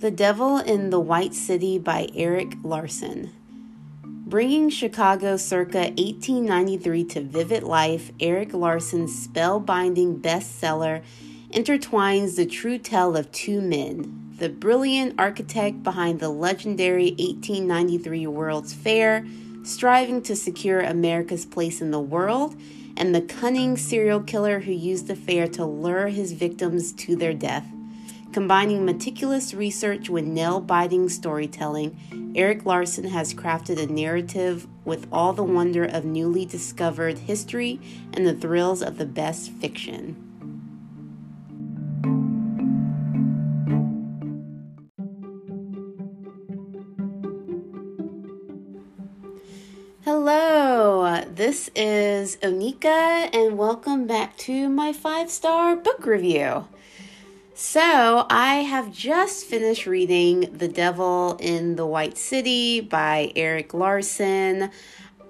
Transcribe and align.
The 0.00 0.10
Devil 0.10 0.56
in 0.56 0.88
the 0.88 0.98
White 0.98 1.34
City 1.34 1.78
by 1.78 2.08
Erik 2.14 2.54
Larson. 2.62 3.32
Bringing 4.02 4.70
Chicago 4.70 5.36
circa 5.36 5.90
1893 5.98 7.04
to 7.04 7.20
vivid 7.20 7.62
life, 7.62 8.10
Erik 8.18 8.54
Larson's 8.54 9.28
spellbinding 9.28 10.22
bestseller 10.22 11.02
intertwines 11.50 12.36
the 12.36 12.46
true 12.46 12.78
tale 12.78 13.14
of 13.14 13.30
two 13.30 13.60
men 13.60 14.32
the 14.38 14.48
brilliant 14.48 15.16
architect 15.18 15.82
behind 15.82 16.18
the 16.18 16.30
legendary 16.30 17.10
1893 17.18 18.26
World's 18.26 18.72
Fair, 18.72 19.26
striving 19.64 20.22
to 20.22 20.34
secure 20.34 20.80
America's 20.80 21.44
place 21.44 21.82
in 21.82 21.90
the 21.90 22.00
world, 22.00 22.56
and 23.00 23.14
the 23.14 23.22
cunning 23.22 23.78
serial 23.78 24.20
killer 24.20 24.60
who 24.60 24.72
used 24.72 25.06
the 25.06 25.16
fair 25.16 25.48
to 25.48 25.64
lure 25.64 26.08
his 26.08 26.32
victims 26.32 26.92
to 26.92 27.16
their 27.16 27.32
death. 27.32 27.64
Combining 28.30 28.84
meticulous 28.84 29.54
research 29.54 30.10
with 30.10 30.26
nail 30.26 30.60
biting 30.60 31.08
storytelling, 31.08 32.32
Erik 32.36 32.66
Larson 32.66 33.04
has 33.04 33.32
crafted 33.32 33.82
a 33.82 33.90
narrative 33.90 34.68
with 34.84 35.06
all 35.10 35.32
the 35.32 35.42
wonder 35.42 35.82
of 35.82 36.04
newly 36.04 36.44
discovered 36.44 37.20
history 37.20 37.80
and 38.12 38.26
the 38.26 38.34
thrills 38.34 38.82
of 38.82 38.98
the 38.98 39.06
best 39.06 39.50
fiction. 39.50 40.26
Hello, 50.04 51.24
this 51.34 51.70
is 51.74 52.09
Onika, 52.36 53.28
and 53.34 53.58
welcome 53.58 54.06
back 54.06 54.36
to 54.38 54.68
my 54.68 54.92
five 54.92 55.30
star 55.30 55.76
book 55.76 56.06
review. 56.06 56.66
So, 57.54 58.26
I 58.30 58.56
have 58.56 58.92
just 58.92 59.46
finished 59.46 59.86
reading 59.86 60.48
The 60.56 60.68
Devil 60.68 61.36
in 61.40 61.76
the 61.76 61.86
White 61.86 62.16
City 62.16 62.80
by 62.80 63.32
Erik 63.36 63.74
Larson. 63.74 64.70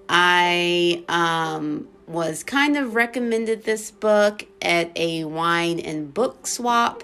I 0.09 1.05
um, 1.09 1.89
was 2.07 2.42
kind 2.42 2.77
of 2.77 2.95
recommended 2.95 3.64
this 3.64 3.91
book 3.91 4.47
at 4.61 4.91
a 4.97 5.25
wine 5.25 5.81
and 5.81 6.12
book 6.12 6.47
swap. 6.47 7.03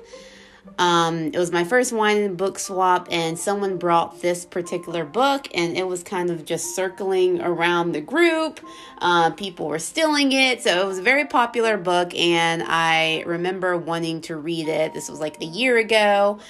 Um, 0.79 1.27
it 1.33 1.39
was 1.39 1.51
my 1.53 1.65
first 1.65 1.93
wine 1.93 2.35
book 2.35 2.59
swap, 2.59 3.09
and 3.11 3.39
someone 3.39 3.79
brought 3.79 4.21
this 4.21 4.45
particular 4.45 5.05
book, 5.05 5.49
and 5.55 5.77
it 5.77 5.87
was 5.87 6.03
kind 6.03 6.31
of 6.31 6.45
just 6.45 6.75
circling 6.75 7.41
around 7.41 7.93
the 7.93 8.03
group. 8.03 8.61
Uh, 8.99 9.31
people 9.31 9.69
were 9.69 9.79
stealing 9.79 10.33
it, 10.33 10.63
so 10.63 10.83
it 10.83 10.87
was 10.87 10.99
a 10.99 11.03
very 11.03 11.25
popular 11.25 11.79
book, 11.79 12.15
and 12.15 12.63
I 12.67 13.23
remember 13.27 13.77
wanting 13.77 14.21
to 14.23 14.37
read 14.37 14.69
it. 14.69 14.93
This 14.93 15.09
was 15.09 15.19
like 15.19 15.41
a 15.41 15.47
year 15.47 15.79
ago. 15.79 16.41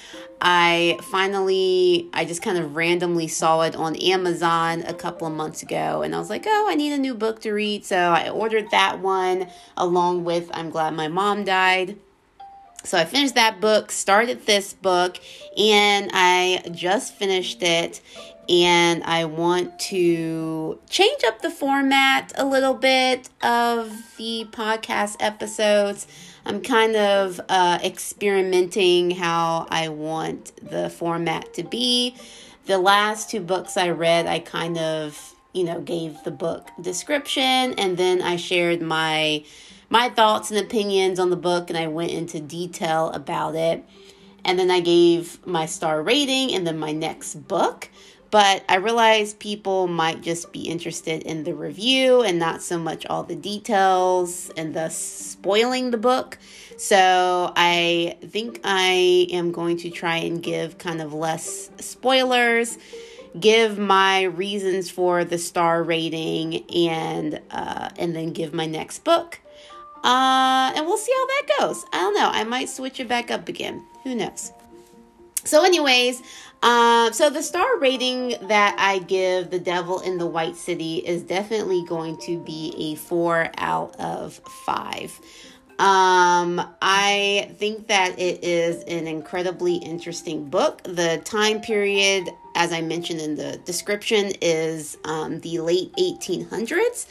I 0.41 0.99
finally, 1.03 2.09
I 2.13 2.25
just 2.25 2.41
kind 2.41 2.57
of 2.57 2.75
randomly 2.75 3.27
saw 3.27 3.61
it 3.61 3.75
on 3.75 3.95
Amazon 3.95 4.83
a 4.83 4.93
couple 4.93 5.25
of 5.25 5.33
months 5.33 5.63
ago, 5.63 6.01
and 6.01 6.13
I 6.13 6.19
was 6.19 6.29
like, 6.29 6.43
oh, 6.45 6.67
I 6.69 6.75
need 6.75 6.91
a 6.91 6.97
new 6.97 7.15
book 7.15 7.39
to 7.41 7.53
read, 7.53 7.85
so 7.85 7.97
I 7.97 8.29
ordered 8.29 8.69
that 8.71 8.99
one 8.99 9.47
along 9.77 10.25
with 10.25 10.51
I'm 10.53 10.69
Glad 10.69 10.93
My 10.95 11.07
Mom 11.07 11.45
Died. 11.45 11.97
So 12.87 12.97
I 12.97 13.03
finished 13.03 13.35
that 13.35 13.59
book, 13.59 13.91
started 13.91 14.45
this 14.45 14.73
book, 14.73 15.19
and 15.57 16.09
I 16.13 16.63
just 16.71 17.15
finished 17.15 17.61
it. 17.61 17.99
And 18.47 19.03
I 19.03 19.25
want 19.25 19.77
to 19.91 20.79
change 20.89 21.21
up 21.25 21.41
the 21.41 21.51
format 21.51 22.31
a 22.37 22.45
little 22.45 22.73
bit 22.73 23.27
of 23.41 23.91
the 24.15 24.47
podcast 24.51 25.17
episodes. 25.19 26.07
I'm 26.45 26.61
kind 26.61 26.95
of 26.95 27.41
uh, 27.49 27.79
experimenting 27.83 29.11
how 29.11 29.67
I 29.69 29.89
want 29.89 30.53
the 30.65 30.89
format 30.89 31.53
to 31.55 31.63
be. 31.63 32.15
The 32.67 32.77
last 32.77 33.29
two 33.29 33.41
books 33.41 33.75
I 33.75 33.89
read, 33.89 34.27
I 34.27 34.39
kind 34.39 34.77
of, 34.77 35.35
you 35.51 35.65
know, 35.65 35.81
gave 35.81 36.23
the 36.23 36.31
book 36.31 36.69
description 36.79 37.43
and 37.73 37.97
then 37.97 38.21
I 38.21 38.37
shared 38.37 38.81
my 38.81 39.43
my 39.89 40.09
thoughts 40.09 40.51
and 40.51 40.59
opinions 40.59 41.19
on 41.19 41.29
the 41.29 41.35
book 41.35 41.69
and 41.69 41.77
I 41.77 41.87
went 41.87 42.11
into 42.11 42.39
detail 42.39 43.09
about 43.11 43.55
it. 43.55 43.83
And 44.43 44.57
then 44.57 44.71
I 44.71 44.79
gave 44.79 45.45
my 45.45 45.65
star 45.65 46.01
rating 46.01 46.53
and 46.53 46.65
then 46.65 46.77
my 46.77 46.91
next 46.91 47.35
book. 47.47 47.89
But 48.29 48.63
I 48.67 48.75
realized 48.75 49.39
people 49.39 49.87
might 49.87 50.21
just 50.21 50.51
be 50.51 50.63
interested 50.67 51.23
in 51.23 51.45
the 51.45 51.55
review 51.55 52.23
and 52.23 52.37
not 52.37 52.61
so 52.61 52.77
much 52.77 53.05
all 53.05 53.23
the 53.23 53.35
details 53.35 54.51
and 54.57 54.73
thus 54.73 54.97
spoiling 54.97 55.91
the 55.91 55.97
book. 55.97 56.37
So 56.77 57.53
I 57.55 58.17
think 58.25 58.59
I 58.65 59.27
am 59.31 59.51
going 59.51 59.77
to 59.77 59.89
try 59.89 60.17
and 60.17 60.43
give 60.43 60.77
kind 60.77 61.01
of 61.01 61.13
less 61.13 61.69
spoilers 61.79 62.77
give 63.39 63.77
my 63.77 64.23
reasons 64.23 64.89
for 64.89 65.23
the 65.23 65.37
star 65.37 65.83
rating 65.83 66.63
and 66.71 67.39
uh, 67.51 67.89
and 67.97 68.15
then 68.15 68.31
give 68.31 68.53
my 68.53 68.65
next 68.65 69.03
book 69.03 69.39
uh, 70.03 70.73
and 70.75 70.85
we'll 70.85 70.97
see 70.97 71.13
how 71.15 71.25
that 71.27 71.43
goes. 71.59 71.85
I 71.93 71.97
don't 71.97 72.13
know. 72.15 72.29
I 72.31 72.43
might 72.43 72.69
switch 72.69 72.99
it 72.99 73.07
back 73.07 73.31
up 73.31 73.47
again. 73.47 73.85
Who 74.03 74.15
knows? 74.15 74.51
So, 75.43 75.63
anyways, 75.63 76.21
um, 76.61 77.13
so 77.13 77.29
the 77.29 77.41
star 77.41 77.77
rating 77.77 78.35
that 78.47 78.75
I 78.77 78.99
give 78.99 79.49
The 79.49 79.59
Devil 79.59 80.01
in 80.01 80.17
the 80.17 80.25
White 80.25 80.57
City 80.57 80.97
is 80.97 81.23
definitely 81.23 81.85
going 81.85 82.17
to 82.21 82.39
be 82.39 82.73
a 82.77 82.95
four 82.95 83.49
out 83.57 83.95
of 83.99 84.41
five. 84.65 85.17
Um, 85.79 86.59
I 86.81 87.51
think 87.57 87.87
that 87.87 88.17
it 88.17 88.43
is 88.43 88.83
an 88.85 89.05
incredibly 89.05 89.75
interesting 89.75 90.49
book. 90.49 90.81
The 90.83 91.21
time 91.23 91.61
period, 91.61 92.27
as 92.55 92.73
I 92.73 92.81
mentioned 92.81 93.21
in 93.21 93.35
the 93.35 93.57
description, 93.57 94.31
is 94.41 94.97
um, 95.05 95.39
the 95.41 95.59
late 95.59 95.93
1800s. 95.93 97.05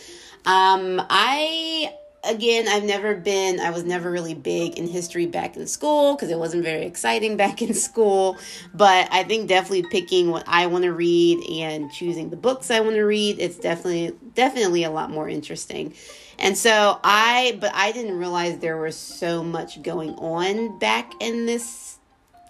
Um, 0.46 1.00
I 1.08 1.94
again, 2.26 2.68
I've 2.68 2.84
never 2.84 3.14
been, 3.14 3.60
I 3.60 3.70
was 3.70 3.84
never 3.84 4.10
really 4.10 4.34
big 4.34 4.78
in 4.78 4.86
history 4.86 5.26
back 5.26 5.56
in 5.56 5.66
school 5.66 6.14
because 6.14 6.30
it 6.30 6.38
wasn't 6.38 6.64
very 6.64 6.84
exciting 6.84 7.36
back 7.38 7.62
in 7.62 7.74
school. 7.74 8.36
But 8.74 9.08
I 9.10 9.24
think 9.24 9.48
definitely 9.48 9.84
picking 9.90 10.30
what 10.30 10.44
I 10.46 10.66
want 10.66 10.84
to 10.84 10.92
read 10.92 11.38
and 11.62 11.90
choosing 11.92 12.30
the 12.30 12.36
books 12.36 12.70
I 12.70 12.80
want 12.80 12.96
to 12.96 13.02
read, 13.02 13.38
it's 13.38 13.58
definitely, 13.58 14.16
definitely 14.34 14.84
a 14.84 14.90
lot 14.90 15.10
more 15.10 15.28
interesting. 15.28 15.94
And 16.38 16.56
so 16.56 17.00
I, 17.02 17.56
but 17.60 17.72
I 17.74 17.92
didn't 17.92 18.18
realize 18.18 18.58
there 18.58 18.76
was 18.76 18.96
so 18.96 19.42
much 19.42 19.82
going 19.82 20.10
on 20.16 20.78
back 20.78 21.12
in 21.20 21.46
this 21.46 21.98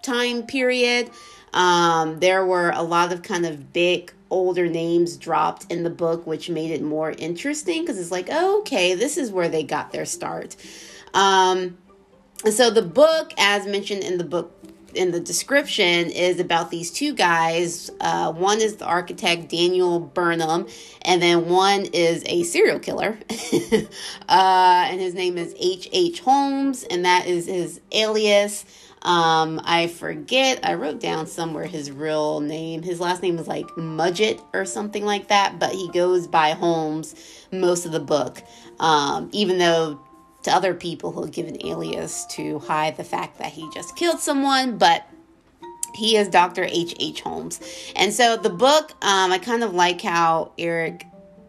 time 0.03 0.44
period. 0.44 1.10
Um, 1.53 2.21
there 2.21 2.45
were 2.45 2.71
a 2.71 2.83
lot 2.83 3.12
of 3.12 3.23
kind 3.23 3.47
of 3.47 3.73
big 3.73 4.12
older 4.31 4.69
names 4.69 5.17
dropped 5.17 5.71
in 5.71 5.83
the 5.83 5.91
book, 5.91 6.27
which 6.27 6.51
made 6.51 6.71
it 6.71 6.83
more 6.83 7.12
interesting 7.12 7.83
because 7.83 7.99
it's 7.99 8.11
like, 8.11 8.29
oh, 8.31 8.61
okay, 8.61 8.95
this 8.95 9.17
is 9.17 9.31
where 9.31 9.49
they 9.49 9.62
got 9.62 9.93
their 9.93 10.05
start. 10.05 10.57
Um, 11.15 11.79
so 12.51 12.71
the 12.71 12.83
book, 12.83 13.33
as 13.39 13.67
mentioned 13.67 14.05
in 14.05 14.19
the 14.19 14.25
book 14.25 14.53
in 14.95 15.11
the 15.11 15.21
description, 15.21 16.11
is 16.11 16.41
about 16.41 16.71
these 16.71 16.91
two 16.91 17.15
guys. 17.15 17.91
Uh, 18.01 18.33
one 18.33 18.61
is 18.61 18.77
the 18.77 18.87
architect 18.87 19.49
Daniel 19.49 20.01
Burnham, 20.01 20.67
and 21.03 21.23
then 21.23 21.49
one 21.49 21.87
is 21.93 22.23
a 22.27 22.43
serial 22.45 22.78
killer, 22.78 23.19
uh, 24.28 24.87
and 24.89 25.01
his 25.01 25.15
name 25.15 25.39
is 25.39 25.55
H. 25.59 25.89
H. 25.93 26.21
Holmes, 26.21 26.84
and 26.84 27.05
that 27.05 27.27
is 27.27 27.47
his 27.47 27.81
alias. 27.93 28.65
Um, 29.06 29.61
I 29.65 29.87
forget, 29.87 30.59
I 30.65 30.75
wrote 30.75 31.00
down 31.00 31.28
somewhere 31.28 31.65
his 31.65 31.93
real 31.93 32.41
name. 32.41 32.83
His 32.83 32.99
last 32.99 33.22
name 33.22 33.39
is 33.39 33.47
like 33.47 33.67
Mudgett 33.77 34.43
or 34.53 34.65
something 34.65 35.05
like 35.05 35.28
that, 35.28 35.61
but 35.61 35.71
he 35.71 35.89
goes 35.93 36.27
by 36.27 36.50
Holmes 36.50 37.15
most 37.53 37.87
of 37.87 37.93
the 37.93 38.00
book. 38.00 38.43
Um, 38.81 39.31
even 39.33 39.59
though 39.59 40.00
to 40.43 40.50
other 40.50 40.75
people 40.75 41.12
he'll 41.12 41.28
give 41.28 41.47
an 41.47 41.65
alias 41.65 42.27
to 42.30 42.59
hide 42.59 42.97
the 42.97 43.04
fact 43.04 43.39
that 43.39 43.53
he 43.53 43.71
just 43.72 43.95
killed 43.95 44.19
someone, 44.19 44.77
but 44.77 45.07
he 45.95 46.16
is 46.16 46.28
Dr. 46.28 46.65
H. 46.65 46.95
H. 46.98 47.21
Holmes. 47.21 47.60
And 47.95 48.13
so 48.13 48.36
the 48.36 48.51
book, 48.51 48.91
um, 49.03 49.30
I 49.30 49.39
kind 49.39 49.63
of 49.63 49.72
like 49.72 50.01
how 50.01 50.53
Erik 50.59 51.04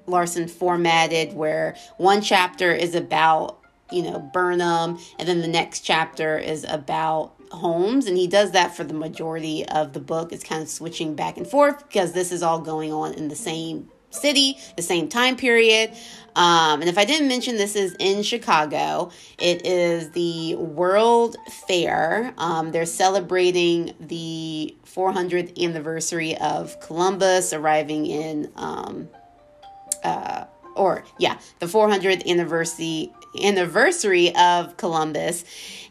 Larson 0.06 0.48
formatted 0.48 1.34
where 1.34 1.76
one 1.98 2.22
chapter 2.22 2.72
is 2.72 2.94
about 2.94 3.58
you 3.92 4.04
know 4.04 4.20
Burnham 4.34 5.00
and 5.18 5.28
then 5.28 5.42
the 5.42 5.48
next 5.48 5.82
chapter 5.82 6.38
is 6.38 6.66
about 6.68 7.37
Holmes, 7.52 8.08
and 8.08 8.18
he 8.18 8.28
does 8.28 8.52
that 8.52 8.76
for 8.76 8.84
the 8.84 8.94
majority 8.94 9.66
of 9.66 9.94
the 9.94 10.00
book. 10.00 10.32
It's 10.32 10.44
kind 10.44 10.62
of 10.62 10.70
switching 10.70 11.16
back 11.16 11.38
and 11.38 11.48
forth 11.48 11.88
because 11.88 12.14
this 12.14 12.32
is 12.32 12.44
all 12.44 12.60
going 12.60 12.92
on 12.92 13.14
in 13.14 13.28
the 13.28 13.36
same 13.36 13.90
city, 14.10 14.58
the 14.76 14.82
same 14.82 15.08
time 15.08 15.36
period. 15.36 15.92
Um, 16.36 16.82
and 16.82 16.90
if 16.90 16.98
I 16.98 17.06
didn't 17.06 17.28
mention, 17.28 17.58
this 17.58 17.76
is 17.76 17.96
in 18.00 18.22
Chicago. 18.24 19.12
It 19.40 19.66
is 19.66 20.12
the 20.12 20.56
World 20.56 21.36
Fair. 21.68 22.34
Um, 22.38 22.72
they're 22.72 22.86
celebrating 22.86 23.96
the 24.00 24.76
400th 24.86 25.62
anniversary 25.62 26.38
of 26.38 26.80
Columbus 26.80 27.54
arriving 27.54 28.06
in, 28.06 28.52
um, 28.56 29.10
uh, 30.04 30.46
or 30.76 31.04
yeah, 31.18 31.40
the 31.60 31.66
400th 31.66 32.26
anniversary 32.28 33.12
anniversary 33.42 34.36
of 34.36 34.78
Columbus. 34.78 35.44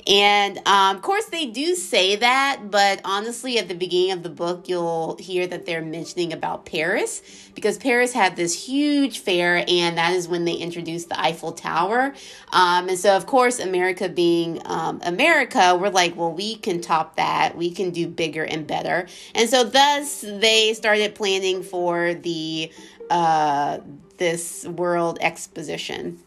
And 0.06 0.58
um, 0.66 0.96
of 0.96 1.02
course, 1.02 1.24
they 1.26 1.46
do 1.46 1.74
say 1.74 2.14
that, 2.16 2.70
but 2.70 3.00
honestly, 3.04 3.58
at 3.58 3.66
the 3.66 3.74
beginning 3.74 4.12
of 4.12 4.22
the 4.22 4.28
book, 4.28 4.68
you'll 4.68 5.16
hear 5.16 5.48
that 5.48 5.66
they're 5.66 5.82
mentioning 5.82 6.32
about 6.32 6.64
Paris 6.64 7.22
because 7.56 7.76
Paris 7.76 8.12
had 8.12 8.36
this 8.36 8.66
huge 8.66 9.18
fair, 9.18 9.64
and 9.66 9.98
that 9.98 10.12
is 10.12 10.28
when 10.28 10.44
they 10.44 10.52
introduced 10.54 11.08
the 11.08 11.20
Eiffel 11.20 11.50
Tower. 11.50 12.14
Um, 12.52 12.88
and 12.88 12.98
so, 12.98 13.16
of 13.16 13.26
course, 13.26 13.58
America 13.58 14.08
being 14.08 14.62
um, 14.66 15.00
America, 15.04 15.76
we're 15.80 15.88
like, 15.90 16.14
well, 16.14 16.32
we 16.32 16.54
can 16.54 16.80
top 16.80 17.16
that, 17.16 17.56
we 17.56 17.72
can 17.72 17.90
do 17.90 18.06
bigger 18.06 18.44
and 18.44 18.64
better. 18.64 19.08
And 19.34 19.50
so, 19.50 19.64
thus, 19.64 20.20
they 20.20 20.72
started 20.74 21.16
planning 21.16 21.64
for 21.64 22.14
the 22.14 22.70
uh, 23.10 23.78
this 24.18 24.64
World 24.66 25.18
Exposition. 25.20 26.20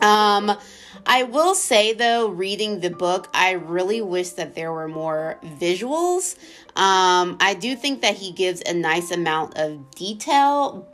Um, 0.00 0.56
I 1.06 1.24
will 1.24 1.54
say 1.54 1.92
though, 1.92 2.28
reading 2.28 2.80
the 2.80 2.90
book, 2.90 3.28
I 3.34 3.52
really 3.52 4.00
wish 4.00 4.30
that 4.30 4.54
there 4.54 4.72
were 4.72 4.88
more 4.88 5.38
visuals. 5.60 6.36
Um, 6.76 7.36
I 7.40 7.54
do 7.58 7.76
think 7.76 8.02
that 8.02 8.16
he 8.16 8.32
gives 8.32 8.62
a 8.62 8.74
nice 8.74 9.10
amount 9.10 9.58
of 9.58 9.90
detail, 9.92 10.88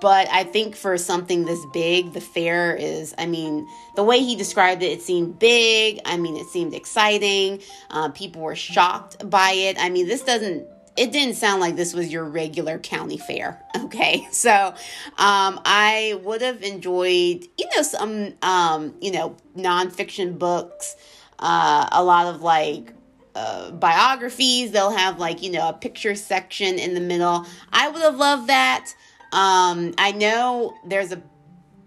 but 0.00 0.28
I 0.30 0.44
think 0.44 0.76
for 0.76 0.96
something 0.98 1.44
this 1.44 1.64
big, 1.72 2.12
the 2.12 2.20
fair 2.20 2.74
is, 2.74 3.14
I 3.18 3.26
mean, 3.26 3.68
the 3.96 4.02
way 4.02 4.18
he 4.20 4.34
described 4.34 4.82
it, 4.82 4.86
it 4.86 5.02
seemed 5.02 5.38
big. 5.38 6.00
I 6.04 6.16
mean, 6.16 6.36
it 6.36 6.46
seemed 6.46 6.74
exciting. 6.74 7.60
Uh, 7.90 8.08
people 8.10 8.42
were 8.42 8.56
shocked 8.56 9.28
by 9.28 9.52
it. 9.52 9.76
I 9.78 9.90
mean, 9.90 10.06
this 10.06 10.22
doesn't 10.22 10.66
it 10.96 11.12
didn't 11.12 11.34
sound 11.34 11.60
like 11.60 11.76
this 11.76 11.92
was 11.94 12.12
your 12.12 12.24
regular 12.24 12.78
county 12.78 13.18
fair. 13.18 13.60
Okay, 13.84 14.26
so 14.32 14.74
um, 15.18 15.60
I 15.64 16.18
would 16.24 16.42
have 16.42 16.62
enjoyed, 16.62 17.46
you 17.56 17.66
know, 17.76 17.82
some, 17.82 18.32
um, 18.42 18.94
you 19.00 19.12
know, 19.12 19.36
nonfiction 19.56 20.36
books, 20.36 20.96
uh, 21.38 21.88
a 21.92 22.02
lot 22.02 22.34
of 22.34 22.42
like 22.42 22.92
uh, 23.36 23.70
biographies. 23.70 24.72
They'll 24.72 24.90
have 24.90 25.20
like, 25.20 25.42
you 25.42 25.52
know, 25.52 25.68
a 25.68 25.72
picture 25.72 26.16
section 26.16 26.78
in 26.78 26.94
the 26.94 27.00
middle. 27.00 27.46
I 27.72 27.88
would 27.88 28.02
have 28.02 28.16
loved 28.16 28.48
that. 28.48 28.92
Um, 29.32 29.94
I 29.96 30.12
know 30.12 30.74
there's 30.84 31.12
a 31.12 31.22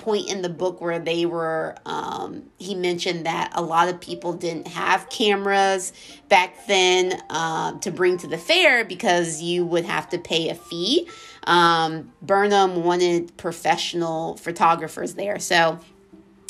point 0.07 0.29
in 0.29 0.41
the 0.41 0.47
book 0.47 0.79
where 0.79 0.99
they 0.99 1.25
were 1.25 1.75
um, 1.85 2.43
he 2.59 2.73
mentioned 2.73 3.25
that 3.25 3.51
a 3.55 3.61
lot 3.61 3.89
of 3.89 3.99
people 3.99 4.31
didn't 4.31 4.65
have 4.65 5.09
cameras 5.09 5.91
back 6.29 6.65
then 6.65 7.21
um, 7.29 7.77
to 7.81 7.91
bring 7.91 8.17
to 8.17 8.25
the 8.25 8.37
fair 8.37 8.85
because 8.85 9.41
you 9.41 9.65
would 9.65 9.83
have 9.83 10.07
to 10.07 10.17
pay 10.17 10.47
a 10.47 10.55
fee. 10.55 11.09
Um, 11.43 12.13
burnham 12.21 12.85
wanted 12.85 13.35
professional 13.35 14.37
photographers 14.37 15.15
there. 15.15 15.39
So 15.39 15.77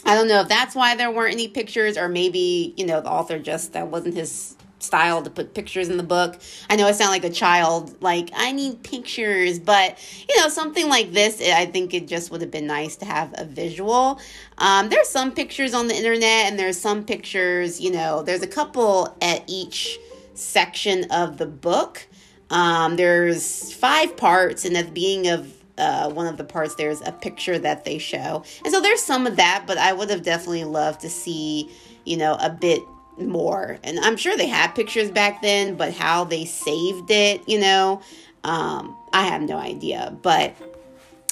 i 0.05 0.13
don't 0.13 0.27
know 0.27 0.41
if 0.41 0.47
that's 0.47 0.75
why 0.75 0.95
there 0.95 1.09
weren't 1.09 1.33
any 1.33 1.47
pictures 1.47 1.97
or 1.97 2.07
maybe 2.07 2.71
you 2.77 2.85
know 2.85 3.01
the 3.01 3.09
author 3.09 3.39
just 3.39 3.73
that 3.73 3.87
wasn't 3.87 4.13
his 4.13 4.55
style 4.79 5.23
to 5.23 5.29
put 5.29 5.53
pictures 5.53 5.89
in 5.89 5.97
the 5.97 6.03
book. 6.03 6.39
I 6.69 6.75
know 6.75 6.87
I 6.87 6.91
sound 6.91 7.11
like 7.11 7.23
a 7.23 7.29
child, 7.29 8.01
like 8.01 8.29
I 8.35 8.51
need 8.51 8.83
pictures, 8.83 9.59
but 9.59 9.97
you 10.29 10.39
know, 10.39 10.49
something 10.49 10.87
like 10.87 11.11
this, 11.11 11.41
I 11.41 11.65
think 11.65 11.93
it 11.93 12.07
just 12.07 12.31
would 12.31 12.41
have 12.41 12.51
been 12.51 12.67
nice 12.67 12.95
to 12.97 13.05
have 13.05 13.33
a 13.37 13.45
visual. 13.45 14.19
Um, 14.57 14.89
there's 14.89 15.09
some 15.09 15.31
pictures 15.31 15.73
on 15.73 15.87
the 15.87 15.95
internet, 15.95 16.47
and 16.47 16.59
there's 16.59 16.79
some 16.79 17.03
pictures, 17.03 17.79
you 17.79 17.91
know, 17.91 18.23
there's 18.23 18.41
a 18.41 18.47
couple 18.47 19.15
at 19.21 19.43
each 19.47 19.99
section 20.33 21.05
of 21.11 21.37
the 21.37 21.47
book. 21.47 22.07
Um, 22.49 22.95
there's 22.95 23.73
five 23.73 24.15
parts, 24.15 24.65
and 24.65 24.77
at 24.77 24.85
the 24.85 24.91
beginning 24.91 25.27
of 25.31 25.53
uh, 25.77 26.09
one 26.09 26.27
of 26.27 26.37
the 26.37 26.43
parts, 26.43 26.75
there's 26.75 27.01
a 27.01 27.11
picture 27.11 27.59
that 27.59 27.85
they 27.85 27.97
show. 27.97 28.43
And 28.63 28.73
so 28.73 28.81
there's 28.81 29.01
some 29.01 29.27
of 29.27 29.35
that, 29.35 29.65
but 29.67 29.77
I 29.77 29.93
would 29.93 30.09
have 30.09 30.23
definitely 30.23 30.63
loved 30.63 31.01
to 31.01 31.09
see, 31.09 31.69
you 32.05 32.17
know, 32.17 32.35
a 32.39 32.49
bit 32.49 32.81
more. 33.19 33.77
And 33.83 33.99
I'm 33.99 34.17
sure 34.17 34.37
they 34.37 34.47
had 34.47 34.75
pictures 34.75 35.09
back 35.11 35.41
then, 35.41 35.75
but 35.75 35.93
how 35.93 36.23
they 36.23 36.45
saved 36.45 37.09
it, 37.11 37.47
you 37.47 37.59
know, 37.59 38.01
um, 38.43 38.95
I 39.13 39.23
have 39.23 39.41
no 39.41 39.57
idea. 39.57 40.15
But 40.21 40.55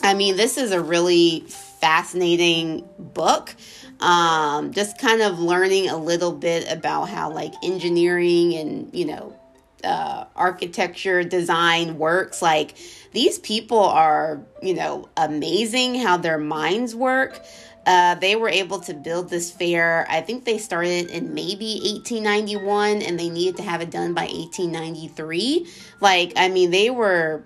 I 0.02 0.14
mean, 0.14 0.38
this 0.38 0.58
is 0.58 0.72
a 0.72 0.82
really 0.82 1.46
fascinating 1.80 2.88
book. 3.00 3.56
Um, 4.00 4.72
just 4.74 5.00
kind 5.00 5.22
of 5.22 5.40
learning 5.40 5.90
a 5.90 5.98
little 5.98 6.34
bit 6.34 6.70
about 6.72 7.06
how 7.06 7.32
like 7.32 7.54
engineering 7.64 8.54
and, 8.56 8.94
you 8.94 9.06
know, 9.06 9.36
uh, 9.84 10.26
architecture 10.36 11.24
design 11.24 11.98
works. 11.98 12.42
Like 12.42 12.76
these 13.14 13.40
people 13.40 13.80
are, 13.80 14.42
you 14.62 14.74
know, 14.74 15.08
amazing 15.16 15.96
how 15.96 16.18
their 16.18 16.38
minds 16.38 16.96
work. 16.96 17.42
Uh, 17.86 18.16
they 18.16 18.36
were 18.36 18.50
able 18.50 18.80
to 18.80 18.94
build 18.94 19.30
this 19.30 19.52
fair. 19.52 20.08
I 20.10 20.22
think 20.22 20.44
they 20.46 20.58
started 20.58 21.10
in 21.10 21.34
maybe 21.34 21.80
1891 21.84 23.02
and 23.02 23.20
they 23.20 23.30
needed 23.30 23.58
to 23.58 23.64
have 23.64 23.82
it 23.82 23.92
done 23.92 24.14
by 24.14 24.24
1893. 24.24 25.68
Like, 26.02 26.34
I 26.36 26.50
mean, 26.50 26.72
they 26.72 26.90
were 26.90 27.46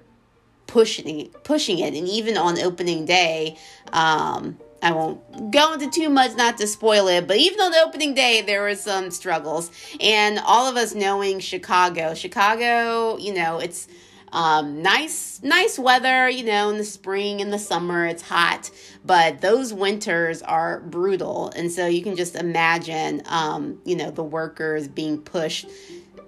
pushing 0.68 1.30
pushing 1.44 1.80
it. 1.80 1.94
And 1.94 2.08
even 2.08 2.38
on 2.38 2.58
opening 2.60 3.06
day, 3.06 3.58
um, 3.92 4.58
I 4.82 4.94
won't 4.94 5.52
go 5.52 5.74
into 5.74 5.90
too 5.90 6.10
much 6.10 6.36
not 6.38 6.58
to 6.60 6.68
spoil 6.68 7.08
it, 7.08 7.28
but 7.28 7.38
even 7.38 7.60
on 7.60 7.76
opening 7.76 8.14
day, 8.14 8.42
there 8.42 8.62
were 8.62 8.76
some 8.76 9.12
struggles. 9.12 9.72
And 10.00 10.40
all 10.46 10.68
of 10.68 10.78
us 10.78 10.96
knowing 10.96 11.40
Chicago, 11.40 12.14
Chicago, 12.14 13.18
you 13.18 13.34
know, 13.34 13.60
it's 13.60 13.88
um, 14.32 14.82
nice, 14.82 15.42
nice 15.44 15.80
weather, 15.80 16.30
you 16.30 16.44
know, 16.44 16.70
in 16.70 16.78
the 16.78 16.84
spring 16.84 17.42
and 17.42 17.52
the 17.52 17.60
summer, 17.60 18.06
it's 18.06 18.22
hot, 18.22 18.70
but 19.04 19.42
those 19.42 19.74
winters 19.74 20.42
are 20.42 20.80
brutal. 20.82 21.52
And 21.56 21.72
so 21.72 21.88
you 21.88 22.04
can 22.04 22.16
just 22.16 22.36
imagine, 22.36 23.22
um, 23.26 23.80
you 23.86 23.96
know, 23.96 24.12
the 24.12 24.24
workers 24.24 24.88
being 24.88 25.20
pushed. 25.20 25.68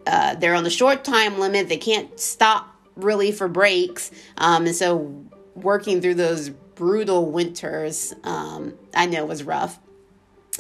Uh, 0.08 0.36
they're 0.36 0.56
on 0.56 0.64
the 0.64 0.70
short 0.70 1.04
time 1.04 1.40
limit, 1.40 1.70
they 1.70 1.78
can't 1.78 2.20
stop 2.20 2.76
really 2.96 3.32
for 3.32 3.48
breaks. 3.48 4.12
Um, 4.38 4.66
and 4.66 4.76
so 4.76 5.26
working 5.56 6.02
through 6.02 6.16
those 6.16 6.50
brutal 6.50 7.30
winters, 7.30 8.14
um, 8.24 8.74
I 8.96 9.06
know 9.06 9.26
was 9.26 9.44
rough 9.44 9.80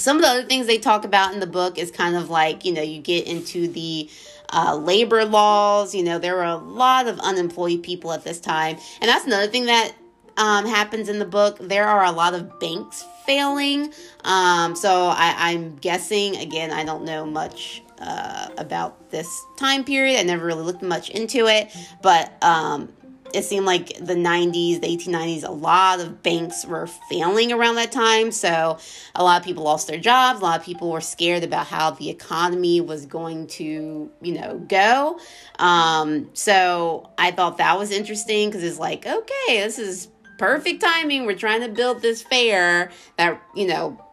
some 0.01 0.17
of 0.17 0.23
the 0.23 0.29
other 0.29 0.43
things 0.43 0.67
they 0.67 0.77
talk 0.77 1.05
about 1.05 1.33
in 1.33 1.39
the 1.39 1.47
book 1.47 1.77
is 1.77 1.91
kind 1.91 2.15
of 2.15 2.29
like 2.29 2.65
you 2.65 2.73
know 2.73 2.81
you 2.81 3.01
get 3.01 3.27
into 3.27 3.67
the 3.67 4.09
uh, 4.53 4.75
labor 4.75 5.23
laws 5.25 5.95
you 5.95 6.03
know 6.03 6.19
there 6.19 6.35
were 6.35 6.43
a 6.43 6.57
lot 6.57 7.07
of 7.07 7.19
unemployed 7.19 7.83
people 7.83 8.11
at 8.11 8.23
this 8.23 8.39
time. 8.39 8.77
And 9.01 9.09
that's 9.09 9.25
another 9.25 9.47
thing 9.47 9.65
that 9.65 9.93
um, 10.37 10.65
happens 10.65 11.09
in 11.09 11.19
the 11.19 11.25
book. 11.25 11.57
There 11.59 11.87
are 11.87 12.05
a 12.05 12.11
lot 12.11 12.33
of 12.33 12.59
banks 12.59 13.05
failing. 13.25 13.93
Um, 14.23 14.75
so 14.75 15.07
I, 15.07 15.51
i'm 15.51 15.75
guessing 15.77 16.35
again 16.37 16.71
i 16.71 16.83
don't 16.83 17.05
know 17.05 17.23
much 17.23 17.83
uh, 18.01 18.47
about 18.57 19.11
this 19.11 19.45
time 19.57 19.83
period. 19.83 20.19
I 20.19 20.23
never 20.23 20.45
really 20.45 20.63
looked 20.63 20.81
much 20.81 21.09
into 21.11 21.47
it. 21.47 21.71
But 22.01 22.33
um, 22.43 22.91
it 23.33 23.43
seemed 23.43 23.65
like 23.65 23.97
the 23.97 24.15
90s, 24.15 24.81
the 24.81 24.87
1890s, 24.87 25.43
a 25.43 25.51
lot 25.51 25.99
of 25.99 26.21
banks 26.23 26.65
were 26.65 26.87
failing 26.87 27.51
around 27.51 27.75
that 27.75 27.91
time. 27.91 28.31
So 28.31 28.77
a 29.15 29.23
lot 29.23 29.39
of 29.39 29.45
people 29.45 29.63
lost 29.63 29.87
their 29.87 29.99
jobs. 29.99 30.39
A 30.39 30.43
lot 30.43 30.59
of 30.59 30.65
people 30.65 30.91
were 30.91 31.01
scared 31.01 31.43
about 31.43 31.67
how 31.67 31.91
the 31.91 32.09
economy 32.09 32.81
was 32.81 33.05
going 33.05 33.47
to, 33.47 34.11
you 34.21 34.33
know, 34.33 34.57
go. 34.67 35.19
Um, 35.59 36.29
so 36.33 37.09
I 37.17 37.31
thought 37.31 37.57
that 37.57 37.77
was 37.77 37.91
interesting 37.91 38.49
because 38.49 38.63
it's 38.63 38.79
like, 38.79 39.05
okay, 39.05 39.61
this 39.61 39.79
is 39.79 40.07
perfect 40.37 40.81
timing. 40.81 41.25
We're 41.25 41.35
trying 41.35 41.61
to 41.61 41.69
build 41.69 42.01
this 42.01 42.21
fair 42.21 42.91
that, 43.17 43.41
you 43.55 43.67
know, 43.67 44.03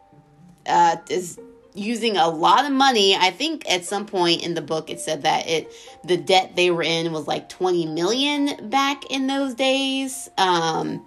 uh, 0.66 0.96
is 1.08 1.38
using 1.78 2.16
a 2.16 2.28
lot 2.28 2.64
of 2.64 2.72
money. 2.72 3.14
I 3.14 3.30
think 3.30 3.70
at 3.70 3.84
some 3.84 4.06
point 4.06 4.42
in 4.42 4.54
the 4.54 4.62
book 4.62 4.90
it 4.90 5.00
said 5.00 5.22
that 5.22 5.48
it 5.48 5.72
the 6.04 6.16
debt 6.16 6.56
they 6.56 6.70
were 6.70 6.82
in 6.82 7.12
was 7.12 7.26
like 7.26 7.48
20 7.48 7.86
million 7.86 8.68
back 8.68 9.10
in 9.10 9.26
those 9.26 9.54
days. 9.54 10.28
Um 10.36 11.04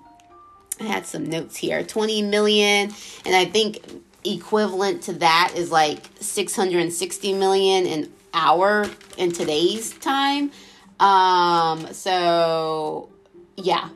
I 0.80 0.86
had 0.86 1.06
some 1.06 1.26
notes 1.30 1.58
here. 1.58 1.84
20 1.84 2.24
million 2.24 2.92
and 3.26 3.36
I 3.36 3.46
think 3.46 3.80
equivalent 4.24 5.04
to 5.04 5.14
that 5.14 5.54
is 5.56 5.72
like 5.72 6.06
660 6.20 7.34
million 7.34 7.86
an 7.88 8.14
hour 8.34 8.90
in 9.18 9.32
today's 9.32 9.92
time. 9.98 10.52
Um 11.00 11.92
so 11.94 13.10
yeah. 13.58 13.90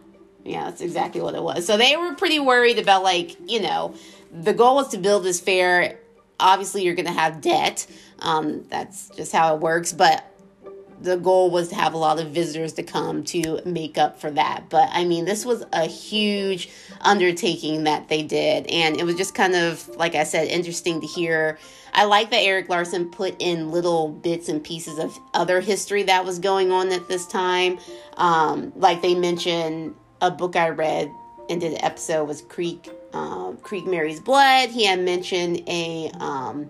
Yeah, 0.44 0.66
that's 0.66 0.82
exactly 0.82 1.22
what 1.22 1.34
it 1.34 1.42
was. 1.42 1.66
So 1.66 1.76
they 1.76 1.98
were 1.98 2.14
pretty 2.14 2.40
worried 2.40 2.78
about 2.78 3.02
like, 3.02 3.36
you 3.50 3.60
know, 3.62 3.96
the 4.32 4.54
goal 4.54 4.76
was 4.76 4.90
to 4.90 5.00
build 5.00 5.24
this 5.24 5.40
fair 5.40 5.98
obviously 6.40 6.84
you're 6.84 6.96
going 6.96 7.08
to 7.08 7.12
have 7.12 7.42
debt. 7.42 7.88
Um, 8.20 8.66
that's 8.70 9.10
just 9.10 9.32
how 9.32 9.56
it 9.56 9.62
works. 9.62 9.94
But 9.94 10.32
the 11.02 11.18
goal 11.18 11.52
was 11.52 11.70
to 11.70 11.76
have 11.76 11.94
a 11.94 11.98
lot 11.98 12.20
of 12.20 12.30
visitors 12.30 12.74
to 12.74 12.84
come 12.84 13.24
to 13.26 13.62
make 13.66 13.98
up 13.98 14.20
for 14.20 14.32
that. 14.32 14.66
But 14.70 14.90
I 14.92 15.06
mean, 15.06 15.26
this 15.26 15.46
was 15.46 15.64
a 15.74 15.86
huge 15.86 16.70
undertaking 17.02 17.84
that 17.84 18.08
they 18.08 18.24
did. 18.24 18.68
And 18.68 18.98
it 18.98 19.04
was 19.04 19.16
just 19.16 19.36
kind 19.36 19.56
of, 19.56 19.88
like 19.98 20.16
I 20.16 20.24
said, 20.24 20.48
interesting 20.48 21.02
to 21.02 21.08
hear. 21.08 21.60
I 21.94 22.06
like 22.06 22.32
that 22.32 22.40
Erik 22.40 22.68
Larson 22.70 23.10
put 23.10 23.36
in 23.40 23.72
little 23.72 24.10
bits 24.10 24.50
and 24.50 24.64
pieces 24.64 25.00
of 25.00 25.18
other 25.34 25.62
history 25.62 26.04
that 26.04 26.26
was 26.26 26.40
going 26.40 26.72
on 26.72 26.92
at 26.92 27.08
this 27.08 27.26
time. 27.28 27.80
Um, 28.18 28.74
like 28.76 29.02
they 29.02 29.16
mentioned 29.16 29.96
a 30.22 30.32
book 30.32 30.56
I 30.56 30.70
read 30.70 31.12
and 31.50 31.62
did 31.62 31.74
an 31.74 31.84
episode 31.84 32.26
was 32.26 32.42
Creek 32.42 32.90
um, 33.16 33.58
Creek 33.58 33.86
Mary's 33.86 34.20
Blood. 34.20 34.70
He 34.70 34.86
had 34.86 35.00
mentioned 35.00 35.64
a 35.68 36.12
um, 36.20 36.70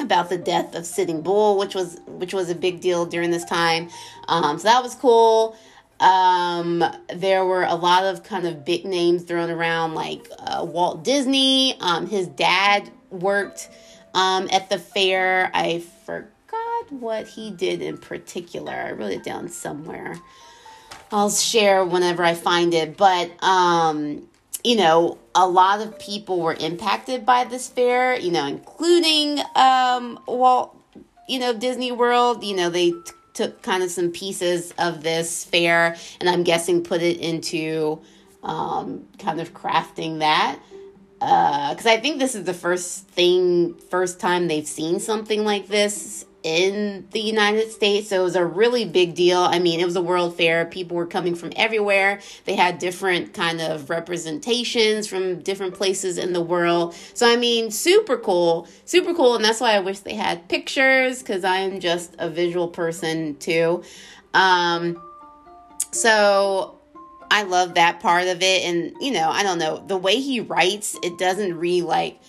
about 0.00 0.30
the 0.30 0.38
death 0.38 0.74
of 0.74 0.86
Sitting 0.86 1.20
Bull, 1.20 1.58
which 1.58 1.74
was 1.74 2.00
which 2.06 2.32
was 2.32 2.50
a 2.50 2.54
big 2.54 2.80
deal 2.80 3.06
during 3.06 3.30
this 3.30 3.44
time. 3.44 3.88
Um, 4.26 4.58
so 4.58 4.64
that 4.64 4.82
was 4.82 4.94
cool. 4.94 5.56
Um, 6.00 6.84
there 7.12 7.44
were 7.44 7.64
a 7.64 7.74
lot 7.74 8.04
of 8.04 8.22
kind 8.22 8.46
of 8.46 8.64
big 8.64 8.84
names 8.84 9.24
thrown 9.24 9.50
around, 9.50 9.94
like 9.94 10.28
uh, 10.38 10.64
Walt 10.68 11.04
Disney. 11.04 11.78
Um, 11.80 12.06
his 12.06 12.28
dad 12.28 12.90
worked 13.10 13.68
um, 14.14 14.48
at 14.52 14.70
the 14.70 14.78
fair. 14.78 15.50
I 15.52 15.80
forgot 16.06 16.28
what 16.90 17.26
he 17.26 17.50
did 17.50 17.82
in 17.82 17.98
particular. 17.98 18.72
I 18.72 18.92
wrote 18.92 19.12
it 19.12 19.24
down 19.24 19.48
somewhere. 19.48 20.16
I'll 21.10 21.30
share 21.30 21.84
whenever 21.84 22.22
I 22.22 22.34
find 22.34 22.74
it. 22.74 22.96
But 22.96 23.32
um, 23.42 24.28
you 24.64 24.76
know, 24.76 25.18
a 25.34 25.46
lot 25.46 25.80
of 25.80 25.98
people 25.98 26.40
were 26.40 26.54
impacted 26.54 27.24
by 27.24 27.44
this 27.44 27.68
fair, 27.68 28.18
you 28.18 28.30
know, 28.30 28.46
including 28.46 29.40
um, 29.54 30.18
Walt, 30.26 30.76
you 31.28 31.38
know, 31.38 31.52
Disney 31.52 31.92
World. 31.92 32.42
You 32.42 32.56
know, 32.56 32.70
they 32.70 32.90
t- 32.90 33.12
took 33.34 33.62
kind 33.62 33.82
of 33.82 33.90
some 33.90 34.10
pieces 34.10 34.72
of 34.78 35.02
this 35.02 35.44
fair 35.44 35.96
and 36.20 36.28
I'm 36.28 36.42
guessing 36.42 36.82
put 36.82 37.02
it 37.02 37.18
into 37.18 38.00
um, 38.42 39.06
kind 39.18 39.40
of 39.40 39.54
crafting 39.54 40.18
that. 40.20 40.58
Because 41.20 41.86
uh, 41.86 41.90
I 41.90 41.98
think 41.98 42.20
this 42.20 42.36
is 42.36 42.44
the 42.44 42.54
first 42.54 43.08
thing, 43.08 43.74
first 43.90 44.20
time 44.20 44.46
they've 44.46 44.66
seen 44.66 45.00
something 45.00 45.44
like 45.44 45.66
this 45.66 46.24
in 46.42 47.06
the 47.10 47.20
United 47.20 47.70
States. 47.70 48.08
So 48.08 48.20
it 48.20 48.24
was 48.24 48.36
a 48.36 48.44
really 48.44 48.84
big 48.84 49.14
deal. 49.14 49.40
I 49.40 49.58
mean, 49.58 49.80
it 49.80 49.84
was 49.84 49.96
a 49.96 50.02
world 50.02 50.36
fair. 50.36 50.64
People 50.66 50.96
were 50.96 51.06
coming 51.06 51.34
from 51.34 51.52
everywhere. 51.56 52.20
They 52.44 52.54
had 52.54 52.78
different 52.78 53.34
kind 53.34 53.60
of 53.60 53.90
representations 53.90 55.06
from 55.08 55.42
different 55.42 55.74
places 55.74 56.16
in 56.16 56.32
the 56.32 56.40
world. 56.40 56.94
So 57.14 57.30
I 57.30 57.36
mean, 57.36 57.70
super 57.70 58.16
cool, 58.16 58.68
super 58.84 59.14
cool. 59.14 59.34
And 59.34 59.44
that's 59.44 59.60
why 59.60 59.72
I 59.72 59.80
wish 59.80 60.00
they 60.00 60.14
had 60.14 60.48
pictures 60.48 61.20
because 61.20 61.44
I 61.44 61.58
am 61.58 61.80
just 61.80 62.14
a 62.18 62.30
visual 62.30 62.68
person 62.68 63.36
too. 63.36 63.82
Um, 64.32 65.02
so 65.90 66.78
I 67.30 67.42
love 67.42 67.74
that 67.74 68.00
part 68.00 68.26
of 68.26 68.42
it. 68.42 68.62
And, 68.62 68.94
you 69.00 69.12
know, 69.12 69.28
I 69.28 69.42
don't 69.42 69.58
know, 69.58 69.82
the 69.86 69.96
way 69.96 70.16
he 70.20 70.40
writes, 70.40 70.96
it 71.02 71.18
doesn't 71.18 71.58
read 71.58 71.84
like, 71.84 72.20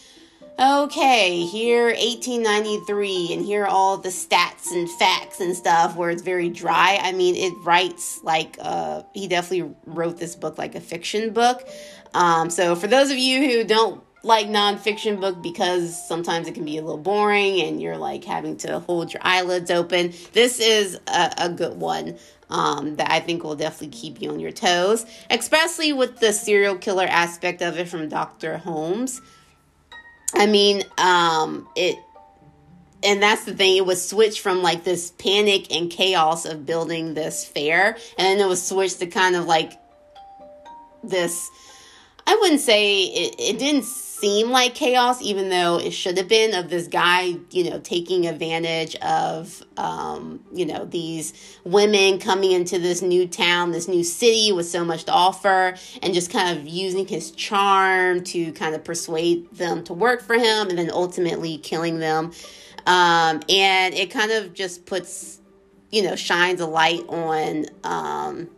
okay, 0.59 1.45
here 1.45 1.85
1893, 1.85 3.33
and 3.33 3.45
here 3.45 3.63
are 3.63 3.67
all 3.67 3.97
the 3.97 4.09
stats 4.09 4.71
and 4.71 4.89
facts 4.89 5.39
and 5.39 5.55
stuff 5.55 5.95
where 5.95 6.09
it's 6.09 6.21
very 6.21 6.49
dry. 6.49 6.99
I 7.01 7.13
mean, 7.13 7.35
it 7.35 7.53
writes 7.63 8.19
like 8.23 8.57
uh, 8.59 9.03
he 9.13 9.27
definitely 9.27 9.73
wrote 9.85 10.17
this 10.17 10.35
book 10.35 10.57
like 10.57 10.75
a 10.75 10.81
fiction 10.81 11.31
book. 11.31 11.67
Um, 12.13 12.49
so 12.49 12.75
for 12.75 12.87
those 12.87 13.09
of 13.09 13.17
you 13.17 13.47
who 13.49 13.63
don't 13.63 14.03
like 14.21 14.47
nonfiction 14.47 15.21
book 15.21 15.41
because 15.41 15.95
sometimes 16.07 16.45
it 16.45 16.53
can 16.53 16.65
be 16.65 16.77
a 16.77 16.81
little 16.81 16.97
boring 16.97 17.61
and 17.61 17.81
you're 17.81 17.97
like 17.97 18.25
having 18.25 18.57
to 18.57 18.79
hold 18.79 19.13
your 19.13 19.21
eyelids 19.23 19.71
open, 19.71 20.13
this 20.33 20.59
is 20.59 20.99
a, 21.07 21.33
a 21.37 21.49
good 21.49 21.77
one. 21.77 22.17
Um, 22.51 22.95
that 22.95 23.11
I 23.11 23.19
think 23.19 23.43
will 23.43 23.55
definitely 23.55 23.95
keep 23.95 24.23
you 24.23 24.31
on 24.31 24.39
your 24.39 24.51
toes, 24.51 25.05
especially 25.29 25.93
with 25.93 26.19
the 26.19 26.33
serial 26.33 26.75
killer 26.77 27.05
aspect 27.05 27.61
of 27.61 27.77
it 27.77 27.87
from 27.87 28.09
Dr. 28.09 28.57
Holmes. 28.57 29.21
I 30.39 30.45
mean, 30.45 30.83
um, 30.97 31.67
it, 31.75 31.99
and 33.03 33.21
that's 33.21 33.43
the 33.43 33.53
thing, 33.53 33.75
it 33.75 33.85
was 33.85 34.07
switched 34.07 34.39
from 34.39 34.61
like 34.61 34.85
this 34.85 35.11
panic 35.11 35.75
and 35.75 35.91
chaos 35.91 36.45
of 36.45 36.65
building 36.65 37.13
this 37.13 37.43
fair, 37.43 37.97
and 38.17 38.25
then 38.25 38.39
it 38.39 38.47
was 38.47 38.65
switched 38.65 38.99
to 38.99 39.07
kind 39.07 39.35
of 39.35 39.45
like 39.45 39.73
this. 41.03 41.49
I 42.29 42.35
wouldn't 42.35 42.59
say 42.59 43.05
it, 43.05 43.35
it 43.39 43.57
didn't 43.57 43.85
seem 43.85 44.51
like 44.51 44.75
chaos, 44.75 45.19
even 45.19 45.49
though 45.49 45.79
it 45.79 45.89
should 45.89 46.15
have 46.17 46.27
been, 46.27 46.53
of 46.53 46.69
this 46.69 46.87
guy, 46.87 47.37
you 47.49 47.67
know, 47.67 47.79
taking 47.79 48.27
advantage 48.27 48.95
of, 48.97 49.63
um, 49.77 50.39
you 50.53 50.63
know, 50.63 50.85
these 50.85 51.33
women 51.63 52.19
coming 52.19 52.51
into 52.51 52.77
this 52.77 53.01
new 53.01 53.27
town, 53.27 53.71
this 53.71 53.87
new 53.87 54.03
city 54.03 54.51
with 54.51 54.67
so 54.67 54.85
much 54.85 55.05
to 55.05 55.11
offer, 55.11 55.73
and 56.03 56.13
just 56.13 56.29
kind 56.29 56.55
of 56.55 56.67
using 56.67 57.07
his 57.07 57.31
charm 57.31 58.23
to 58.25 58.51
kind 58.51 58.75
of 58.75 58.83
persuade 58.83 59.49
them 59.53 59.83
to 59.85 59.93
work 59.93 60.21
for 60.21 60.35
him 60.35 60.69
and 60.69 60.77
then 60.77 60.91
ultimately 60.91 61.57
killing 61.57 61.97
them. 61.97 62.31
Um, 62.85 63.41
and 63.49 63.95
it 63.95 64.11
kind 64.11 64.31
of 64.31 64.53
just 64.53 64.85
puts, 64.85 65.39
you 65.89 66.03
know, 66.03 66.15
shines 66.15 66.61
a 66.61 66.67
light 66.67 67.05
on, 67.09 67.65
um, 67.83 68.51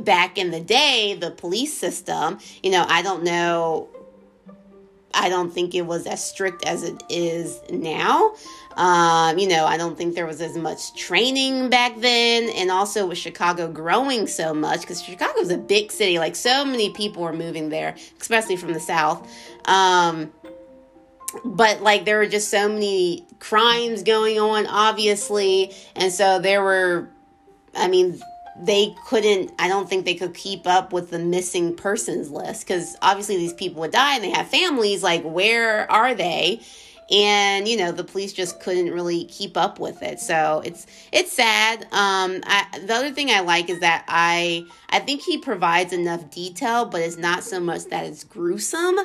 back 0.00 0.38
in 0.38 0.50
the 0.50 0.60
day, 0.60 1.14
the 1.14 1.30
police 1.30 1.76
system, 1.76 2.38
you 2.62 2.70
know, 2.70 2.84
I 2.88 3.02
don't 3.02 3.24
know 3.24 3.88
I 5.14 5.28
don't 5.28 5.52
think 5.52 5.74
it 5.74 5.82
was 5.82 6.06
as 6.06 6.22
strict 6.22 6.66
as 6.66 6.82
it 6.82 7.02
is 7.08 7.60
now. 7.70 8.34
Um, 8.76 9.38
you 9.38 9.48
know, 9.48 9.64
I 9.64 9.76
don't 9.76 9.96
think 9.96 10.14
there 10.14 10.26
was 10.26 10.40
as 10.40 10.56
much 10.56 10.94
training 10.96 11.70
back 11.70 12.00
then. 12.00 12.50
And 12.50 12.70
also 12.70 13.06
with 13.06 13.18
Chicago 13.18 13.70
growing 13.70 14.26
so 14.26 14.52
much, 14.52 14.80
because 14.80 15.02
Chicago's 15.02 15.50
a 15.50 15.58
big 15.58 15.92
city, 15.92 16.18
like 16.18 16.34
so 16.34 16.64
many 16.64 16.90
people 16.90 17.22
were 17.22 17.32
moving 17.32 17.68
there, 17.68 17.94
especially 18.20 18.56
from 18.56 18.72
the 18.72 18.80
South. 18.80 19.30
Um, 19.66 20.32
but 21.44 21.82
like 21.82 22.04
there 22.04 22.18
were 22.18 22.26
just 22.26 22.50
so 22.50 22.68
many 22.68 23.24
crimes 23.38 24.02
going 24.02 24.40
on, 24.40 24.66
obviously. 24.66 25.72
And 25.94 26.12
so 26.12 26.40
there 26.40 26.62
were, 26.62 27.08
I 27.74 27.86
mean, 27.88 28.20
they 28.56 28.94
couldn't 29.06 29.50
i 29.58 29.66
don't 29.66 29.88
think 29.88 30.04
they 30.04 30.14
could 30.14 30.34
keep 30.34 30.66
up 30.66 30.92
with 30.92 31.10
the 31.10 31.18
missing 31.18 31.74
persons 31.74 32.30
list 32.30 32.66
because 32.66 32.96
obviously 33.02 33.36
these 33.36 33.52
people 33.52 33.80
would 33.80 33.90
die 33.90 34.14
and 34.14 34.24
they 34.24 34.30
have 34.30 34.48
families 34.48 35.02
like 35.02 35.22
where 35.22 35.90
are 35.90 36.14
they? 36.14 36.60
And 37.10 37.68
you 37.68 37.76
know 37.76 37.92
the 37.92 38.02
police 38.02 38.32
just 38.32 38.60
couldn't 38.60 38.90
really 38.90 39.24
keep 39.26 39.56
up 39.58 39.78
with 39.78 40.02
it. 40.02 40.20
So 40.20 40.62
it's 40.64 40.86
it's 41.12 41.32
sad. 41.32 41.82
Um 41.92 42.40
I, 42.44 42.66
the 42.86 42.94
other 42.94 43.10
thing 43.10 43.30
i 43.30 43.40
like 43.40 43.68
is 43.68 43.80
that 43.80 44.04
i 44.08 44.64
i 44.90 45.00
think 45.00 45.20
he 45.22 45.38
provides 45.38 45.92
enough 45.92 46.30
detail 46.30 46.86
but 46.86 47.02
it's 47.02 47.18
not 47.18 47.44
so 47.44 47.60
much 47.60 47.84
that 47.86 48.06
it's 48.06 48.24
gruesome. 48.24 48.98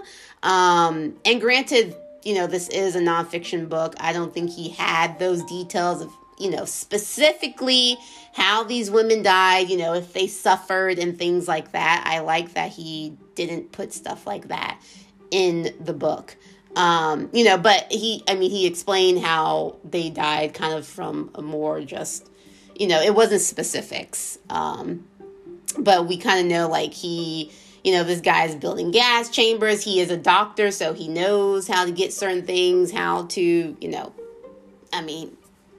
Um 0.44 1.18
and 1.26 1.42
granted 1.42 1.96
you 2.24 2.36
know 2.36 2.48
this 2.48 2.70
is 2.70 2.96
a 2.96 3.02
nonfiction 3.02 3.68
book. 3.68 3.96
I 4.00 4.14
don't 4.14 4.34
think 4.34 4.50
he 4.52 4.70
had 4.70 5.20
those 5.20 5.44
details 5.44 6.02
of 6.02 6.10
you 6.40 6.50
know, 6.50 6.66
specifically 6.66 7.98
how 8.34 8.64
these 8.64 8.90
women 8.90 9.22
died, 9.22 9.70
you 9.70 9.78
know, 9.78 9.94
if 9.94 10.14
they 10.14 10.28
suffered 10.28 10.98
and 10.98 11.18
things 11.18 11.48
like 11.48 11.74
that. 11.74 12.04
I 12.06 12.20
like 12.20 12.54
that 12.54 12.72
he 12.72 13.18
didn't 13.36 13.72
put 13.72 13.94
stuff 13.94 14.26
like 14.26 14.48
that 14.48 14.82
in 15.32 15.76
the 15.80 15.94
book. 15.94 16.36
Um, 16.76 17.30
you 17.34 17.44
know, 17.44 17.58
but 17.58 17.88
he, 17.92 18.24
I 18.28 18.36
mean, 18.36 18.52
he 18.52 18.66
explained 18.66 19.20
how 19.20 19.78
they 19.84 20.10
died 20.10 20.54
kind 20.54 20.74
of 20.74 20.88
from 20.88 21.32
a 21.36 21.42
more 21.42 21.82
just, 21.82 22.30
you 22.76 22.88
know, 22.88 23.02
it 23.02 23.14
wasn't 23.14 23.42
specifics. 23.42 24.38
Um, 24.50 25.06
but 25.78 26.08
we 26.08 26.18
kind 26.18 26.40
of 26.40 26.46
know 26.46 26.70
like 26.70 26.94
he, 26.94 27.52
you 27.84 27.94
know, 27.94 28.04
this 28.04 28.22
guy's 28.22 28.56
building 28.56 28.92
gas 28.92 29.30
chambers. 29.30 29.84
He 29.84 30.00
is 30.00 30.12
a 30.12 30.18
doctor, 30.18 30.72
so 30.72 30.94
he 30.94 31.08
knows 31.08 31.68
how 31.68 31.86
to 31.86 31.92
get 31.92 32.14
certain 32.14 32.46
things, 32.46 32.92
how 32.92 33.26
to, 33.28 33.42
you 33.80 33.90
know, 33.90 34.14
I 34.94 35.02
mean, 35.02 35.36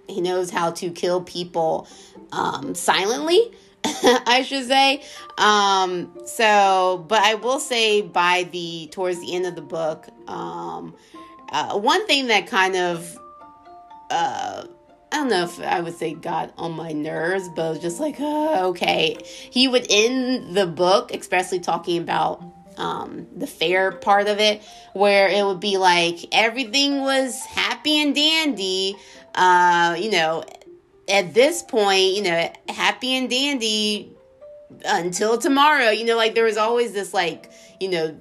he 0.09 0.21
knows 0.21 0.51
how 0.51 0.73
to 0.73 0.91
kill 0.91 1.23
people 1.23 1.87
um, 2.33 2.75
silently. 2.75 3.53
I 3.85 4.45
should 4.47 4.67
say. 4.67 5.03
Um, 5.39 6.13
so, 6.27 7.05
but 7.09 7.23
I 7.23 7.37
will 7.37 7.61
say 7.61 8.03
by 8.03 8.47
the 8.53 8.89
towards 8.93 9.21
the 9.21 9.35
end 9.35 9.47
of 9.47 9.55
the 9.55 9.63
book, 9.63 10.07
um, 10.29 10.95
uh, 11.51 11.79
one 11.79 12.07
thing 12.07 12.27
that 12.27 12.47
kind 12.47 12.77
of 12.77 13.19
uh, 14.11 14.65
I 15.13 15.17
don't 15.17 15.29
know 15.29 15.45
if 15.45 15.61
I 15.61 15.81
would 15.81 15.97
say 15.97 16.15
got 16.15 16.53
on 16.57 16.73
my 16.73 16.93
nerves, 16.93 17.49
but 17.49 17.71
was 17.71 17.79
just 17.81 17.99
like, 18.01 18.21
uh, 18.21 18.69
okay. 18.69 19.17
He 19.25 19.67
would 19.67 19.87
end 19.91 20.57
the 20.57 20.67
book, 20.67 21.13
especially 21.13 21.61
talking 21.61 22.01
about 22.01 22.43
um, 22.77 23.27
the 23.35 23.47
fair 23.47 23.91
part 23.93 24.29
of 24.29 24.39
it, 24.39 24.63
where 24.93 25.29
it 25.29 25.45
would 25.45 25.59
be 25.59 25.79
like 25.79 26.19
everything 26.33 27.01
was 27.01 27.45
happy 27.47 28.01
and 28.01 28.15
dandy 28.15 28.97
uh, 29.35 29.97
you 29.99 30.11
know, 30.11 30.45
at 31.09 31.35
this 31.35 31.63
point, 31.63 32.15
you 32.15 32.23
know, 32.23 32.53
happy 32.69 33.17
and 33.17 33.29
dandy 33.29 34.13
until 34.85 35.39
tomorrow. 35.39 35.91
You 35.91 36.05
know, 36.05 36.17
like 36.17 36.35
there 36.35 36.45
was 36.45 36.57
always 36.57 36.93
this 36.93 37.13
like, 37.13 37.51
you 37.81 37.89
know, 37.89 38.21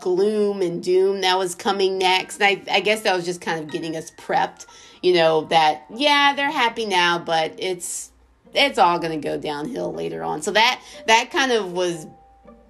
gloom 0.00 0.62
and 0.62 0.82
doom 0.82 1.20
that 1.22 1.36
was 1.38 1.54
coming 1.54 1.98
next. 1.98 2.40
And 2.40 2.44
I, 2.68 2.76
I 2.76 2.80
guess 2.80 3.02
that 3.02 3.14
was 3.14 3.24
just 3.24 3.40
kind 3.40 3.62
of 3.62 3.70
getting 3.70 3.96
us 3.96 4.10
prepped, 4.12 4.66
you 5.02 5.14
know, 5.14 5.42
that 5.46 5.84
yeah, 5.94 6.34
they're 6.34 6.50
happy 6.50 6.86
now, 6.86 7.18
but 7.18 7.54
it's 7.58 8.12
it's 8.54 8.78
all 8.78 8.98
gonna 8.98 9.18
go 9.18 9.38
downhill 9.38 9.92
later 9.92 10.22
on. 10.22 10.42
So 10.42 10.52
that 10.52 10.80
that 11.06 11.30
kind 11.30 11.52
of 11.52 11.72
was 11.72 12.06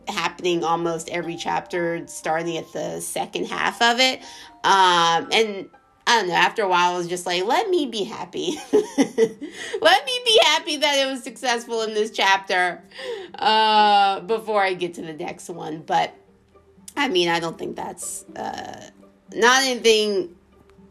happening 0.09 0.64
almost 0.64 1.11
every 1.11 1.37
chapter 1.37 2.07
starting 2.07 2.57
at 2.57 2.73
the 2.73 3.00
second 3.00 3.47
half 3.47 3.80
of 3.83 4.00
it. 4.00 4.21
Um 4.64 5.28
and 5.33 5.68
I 6.09 6.21
don't 6.21 6.29
know, 6.29 6.35
after 6.35 6.62
a 6.62 6.69
while, 6.69 6.95
I 6.95 6.97
was 6.97 7.07
just 7.07 7.27
like, 7.27 7.45
let 7.45 7.69
me 7.69 7.85
be 7.85 8.03
happy. 8.03 8.59
let 8.73 10.07
me 10.07 10.21
be 10.25 10.41
happy 10.43 10.79
that 10.79 11.07
it 11.07 11.07
was 11.07 11.23
successful 11.23 11.83
in 11.83 11.93
this 11.93 12.11
chapter 12.11 12.83
uh, 13.35 14.21
before 14.21 14.62
I 14.62 14.73
get 14.73 14.95
to 14.95 15.03
the 15.03 15.12
next 15.12 15.50
one. 15.50 15.83
But 15.83 16.15
I 16.97 17.09
mean, 17.09 17.29
I 17.29 17.41
don't 17.41 17.59
think 17.59 17.77
that's 17.77 18.25
uh, 18.35 18.88
not 19.35 19.65
anything. 19.65 20.35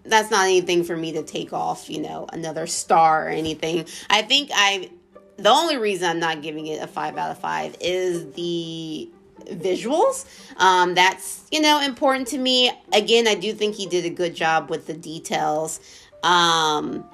That's 0.04 0.30
not 0.30 0.46
anything 0.46 0.84
for 0.84 0.96
me 0.96 1.14
to 1.14 1.24
take 1.24 1.52
off, 1.52 1.90
you 1.90 2.00
know, 2.00 2.28
another 2.32 2.68
star 2.68 3.26
or 3.26 3.30
anything. 3.30 3.88
I 4.12 4.22
think 4.22 4.52
I, 4.54 4.92
the 5.38 5.50
only 5.50 5.78
reason 5.78 6.12
I'm 6.12 6.20
not 6.20 6.44
giving 6.44 6.68
it 6.68 6.80
a 6.80 6.86
five 6.86 7.18
out 7.18 7.32
of 7.32 7.40
five 7.40 7.76
is 7.82 8.34
the 8.34 9.10
visuals. 9.51 10.25
Um, 10.58 10.96
that's, 10.96 11.46
you 11.51 11.62
know, 11.62 11.82
important 11.82 12.27
to 12.30 12.38
me. 12.38 12.72
Again, 12.94 13.27
I 13.27 13.36
do 13.36 13.54
think 13.54 13.75
he 13.75 13.86
did 13.86 14.06
a 14.06 14.10
good 14.10 14.36
job 14.36 14.70
with 14.70 14.88
the 14.88 14.94
details. 14.94 15.80
Um, 16.24 17.06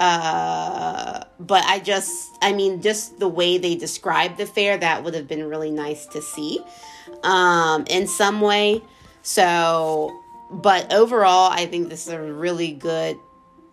uh, 0.00 1.24
but 1.40 1.64
I 1.64 1.80
just, 1.80 2.30
I 2.40 2.52
mean, 2.52 2.80
just 2.80 3.18
the 3.18 3.28
way 3.28 3.58
they 3.58 3.74
described 3.74 4.38
the 4.38 4.46
fair, 4.46 4.78
that 4.78 5.02
would 5.02 5.14
have 5.14 5.26
been 5.26 5.44
really 5.48 5.70
nice 5.70 6.06
to 6.06 6.22
see 6.22 6.60
um, 7.22 7.84
in 7.88 8.06
some 8.06 8.40
way. 8.40 8.82
So, 9.22 10.16
but 10.50 10.92
overall, 10.92 11.50
I 11.50 11.66
think 11.66 11.88
this 11.88 12.06
is 12.06 12.12
a 12.12 12.20
really 12.20 12.72
good 12.72 13.18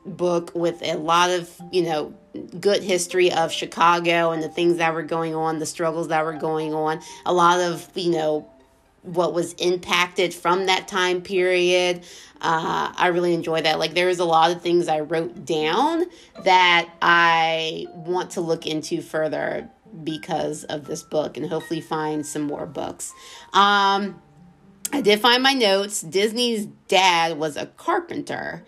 book 0.05 0.51
with 0.53 0.81
a 0.83 0.95
lot 0.95 1.29
of, 1.29 1.50
you 1.71 1.83
know, 1.83 2.13
good 2.59 2.83
history 2.83 3.31
of 3.31 3.51
Chicago 3.51 4.31
and 4.31 4.43
the 4.43 4.50
things 4.50 4.77
that 4.77 4.93
were 4.93 5.03
going 5.03 5.33
on, 5.35 5.59
the 5.59 5.65
struggles 5.65 6.09
that 6.09 6.24
were 6.24 6.33
going 6.33 6.74
on, 6.74 7.01
a 7.25 7.33
lot 7.33 7.59
of, 7.59 7.89
you 7.95 8.12
know, 8.12 8.50
what 9.01 9.33
was 9.33 9.53
impacted 9.53 10.33
from 10.33 10.65
that 10.65 10.88
time 10.88 11.21
period. 11.21 12.03
Uh, 12.41 12.91
I 12.95 13.07
really 13.07 13.33
enjoy 13.33 13.62
that. 13.62 13.79
Like, 13.79 13.93
there 13.93 14.07
was 14.07 14.19
a 14.19 14.25
lot 14.25 14.51
of 14.51 14.62
things 14.62 14.88
I 14.88 15.01
wrote 15.01 15.45
down 15.45 16.05
that 16.43 16.89
I 17.01 17.85
want 17.93 18.31
to 18.31 18.41
look 18.41 18.65
into 18.65 19.01
further 19.01 19.69
because 20.03 20.63
of 20.65 20.85
this 20.85 21.03
book 21.03 21.38
and 21.38 21.47
hopefully 21.47 21.81
find 21.81 22.25
some 22.25 22.41
more 22.41 22.65
books. 22.65 23.13
Um, 23.53 24.21
I 24.91 25.01
did 25.01 25.19
find 25.19 25.41
my 25.41 25.53
notes. 25.53 26.01
Disney's 26.01 26.65
dad 26.88 27.38
was 27.38 27.57
a 27.57 27.67
carpenter. 27.67 28.65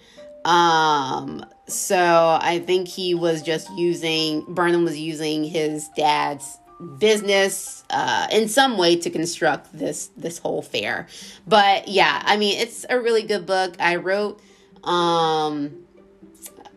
Um, 0.48 1.46
so 1.68 2.40
I 2.42 2.60
think 2.60 2.88
he 2.88 3.14
was 3.14 3.42
just 3.42 3.70
using, 3.72 4.46
Burnham 4.48 4.86
was 4.86 4.98
using 4.98 5.44
his 5.44 5.90
dad's 5.90 6.58
business 7.00 7.84
uh, 7.90 8.28
in 8.32 8.48
some 8.48 8.78
way 8.78 8.96
to 8.96 9.10
construct 9.10 9.76
this 9.78 10.08
this 10.16 10.38
whole 10.38 10.62
fair. 10.62 11.08
But 11.48 11.88
yeah 11.88 12.22
i 12.26 12.38
mean 12.38 12.60
it's 12.60 12.86
a 12.90 13.00
really 13.00 13.24
good 13.24 13.46
book. 13.46 13.76
I 13.80 13.96
wrote 13.96 14.40
um 14.84 15.86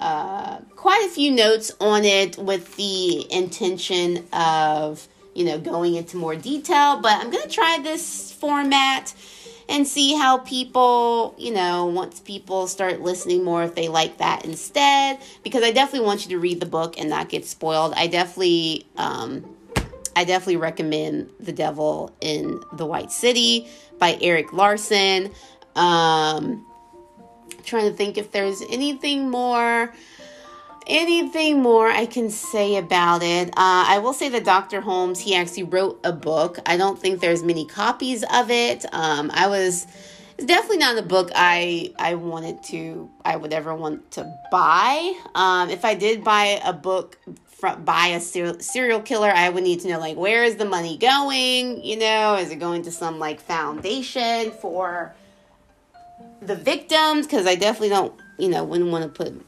uh 0.00 0.58
quite 0.76 1.04
a 1.06 1.10
few 1.10 1.30
notes 1.30 1.70
on 1.80 2.04
it 2.04 2.38
with 2.38 2.76
the 2.76 3.30
intention 3.30 4.26
of 4.32 5.06
you 5.34 5.44
know 5.44 5.58
going 5.58 5.96
into 5.96 6.16
more 6.16 6.34
detail. 6.34 7.00
But 7.00 7.12
i'm 7.18 7.30
gonna 7.30 7.46
try 7.46 7.78
this 7.82 8.32
format 8.32 9.12
and 9.70 9.86
see 9.86 10.14
how 10.14 10.38
people, 10.38 11.34
you 11.38 11.52
know, 11.52 11.86
once 11.86 12.18
people 12.18 12.66
start 12.66 13.00
listening 13.00 13.44
more, 13.44 13.62
if 13.62 13.76
they 13.76 13.88
like 13.88 14.18
that 14.18 14.44
instead. 14.44 15.20
Because 15.44 15.62
I 15.62 15.70
definitely 15.70 16.06
want 16.06 16.24
you 16.24 16.30
to 16.30 16.38
read 16.38 16.58
the 16.58 16.66
book 16.66 16.98
and 16.98 17.08
not 17.08 17.28
get 17.28 17.46
spoiled. 17.46 17.94
I 17.96 18.08
definitely, 18.08 18.86
um, 18.96 19.48
I 20.16 20.24
definitely 20.24 20.56
recommend 20.56 21.30
The 21.38 21.52
Devil 21.52 22.14
in 22.20 22.60
the 22.72 22.84
White 22.84 23.12
City 23.12 23.68
by 23.98 24.18
Erik 24.20 24.52
Larson. 24.52 25.30
Um, 25.76 26.66
trying 27.64 27.88
to 27.88 27.96
think 27.96 28.18
if 28.18 28.32
there's 28.32 28.62
anything 28.62 29.30
more 29.30 29.94
anything 30.90 31.62
more 31.62 31.88
I 31.88 32.04
can 32.04 32.28
say 32.28 32.76
about 32.76 33.22
it. 33.22 33.48
Uh, 33.50 33.84
I 33.86 33.98
will 33.98 34.12
say 34.12 34.28
that 34.30 34.44
Dr. 34.44 34.80
Holmes, 34.80 35.20
he 35.20 35.34
actually 35.34 35.62
wrote 35.62 36.00
a 36.04 36.12
book. 36.12 36.58
I 36.66 36.76
don't 36.76 36.98
think 36.98 37.20
there's 37.20 37.42
many 37.42 37.64
copies 37.64 38.24
of 38.24 38.50
it. 38.50 38.84
Um, 38.92 39.30
I 39.32 39.46
was 39.46 39.86
it's 40.36 40.46
definitely 40.46 40.78
not 40.78 40.96
a 40.96 41.02
book 41.02 41.30
I 41.34 41.92
I 41.98 42.14
wanted 42.14 42.62
to 42.64 43.10
I 43.24 43.36
would 43.36 43.52
ever 43.52 43.74
want 43.74 44.10
to 44.12 44.32
buy. 44.50 45.14
Um, 45.34 45.70
if 45.70 45.84
I 45.84 45.94
did 45.94 46.24
buy 46.24 46.60
a 46.64 46.72
book 46.72 47.18
from 47.44 47.84
by 47.84 48.08
a 48.08 48.20
serial, 48.20 48.58
serial 48.58 49.00
killer, 49.00 49.30
I 49.30 49.50
would 49.50 49.62
need 49.62 49.80
to 49.80 49.88
know 49.88 49.98
like 49.98 50.16
where 50.16 50.42
is 50.44 50.56
the 50.56 50.64
money 50.64 50.96
going? 50.96 51.84
You 51.84 51.98
know, 51.98 52.36
is 52.36 52.50
it 52.50 52.56
going 52.56 52.82
to 52.82 52.90
some 52.90 53.18
like 53.18 53.40
foundation 53.40 54.50
for 54.50 55.14
the 56.40 56.56
victims? 56.56 57.26
Because 57.26 57.46
I 57.46 57.54
definitely 57.54 57.90
don't 57.90 58.14
you 58.38 58.48
know 58.48 58.64
wouldn't 58.64 58.90
want 58.90 59.04
to 59.04 59.24
put 59.24 59.46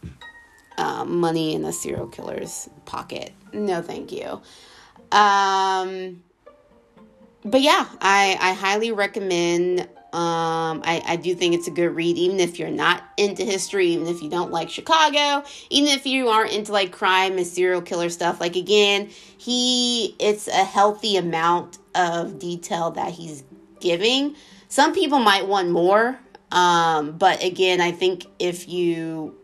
um, 0.83 1.21
money 1.21 1.55
in 1.55 1.64
a 1.64 1.73
serial 1.73 2.09
killer's 2.09 2.68
pocket. 2.85 3.33
No, 3.53 3.83
thank 3.83 4.11
you. 4.11 4.40
Um, 5.12 6.23
but 7.45 7.61
yeah, 7.61 7.87
I, 8.01 8.37
I 8.40 8.53
highly 8.55 8.90
recommend. 8.90 9.83
Um, 10.12 10.83
I, 10.85 11.03
I 11.07 11.16
do 11.16 11.35
think 11.35 11.55
it's 11.55 11.68
a 11.68 11.71
good 11.71 11.88
read, 11.88 12.18
even 12.18 12.40
if 12.40 12.59
you're 12.59 12.71
not 12.71 13.03
into 13.16 13.45
history, 13.45 13.88
even 13.88 14.09
if 14.09 14.23
you 14.23 14.29
don't 14.29 14.51
like 14.51 14.68
Chicago, 14.68 15.47
even 15.71 15.90
if 15.90 16.05
you 16.05 16.29
aren't 16.29 16.53
into 16.53 16.73
like 16.73 16.92
crime 16.92 17.38
and 17.38 17.47
serial 17.47 17.81
killer 17.81 18.11
stuff. 18.11 18.40
Like 18.40 18.57
again, 18.57 19.09
he 19.38 20.16
it's 20.18 20.49
a 20.49 20.64
healthy 20.64 21.16
amount 21.16 21.79
of 21.95 22.38
detail 22.38 22.90
that 22.92 23.12
he's 23.12 23.45
giving. 23.81 24.35
Some 24.68 24.92
people 24.92 25.18
might 25.18 25.47
want 25.47 25.71
more, 25.71 26.18
um, 26.51 27.12
but 27.12 27.42
again, 27.42 27.81
I 27.81 27.92
think 27.92 28.27
if 28.38 28.68
you 28.68 29.38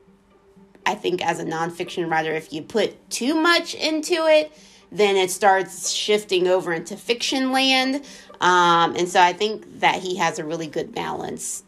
I 0.88 0.94
think 0.94 1.22
as 1.22 1.38
a 1.38 1.44
nonfiction 1.44 2.10
writer, 2.10 2.32
if 2.32 2.50
you 2.50 2.62
put 2.62 3.10
too 3.10 3.34
much 3.34 3.74
into 3.74 4.14
it, 4.26 4.50
then 4.90 5.16
it 5.16 5.30
starts 5.30 5.90
shifting 5.90 6.48
over 6.48 6.72
into 6.72 6.96
fiction 6.96 7.52
land. 7.52 7.96
Um, 8.40 8.96
and 8.96 9.06
so 9.06 9.20
I 9.20 9.34
think 9.34 9.80
that 9.80 9.96
he 9.96 10.16
has 10.16 10.38
a 10.38 10.44
really 10.44 10.66
good 10.66 10.94
balance. 10.94 11.62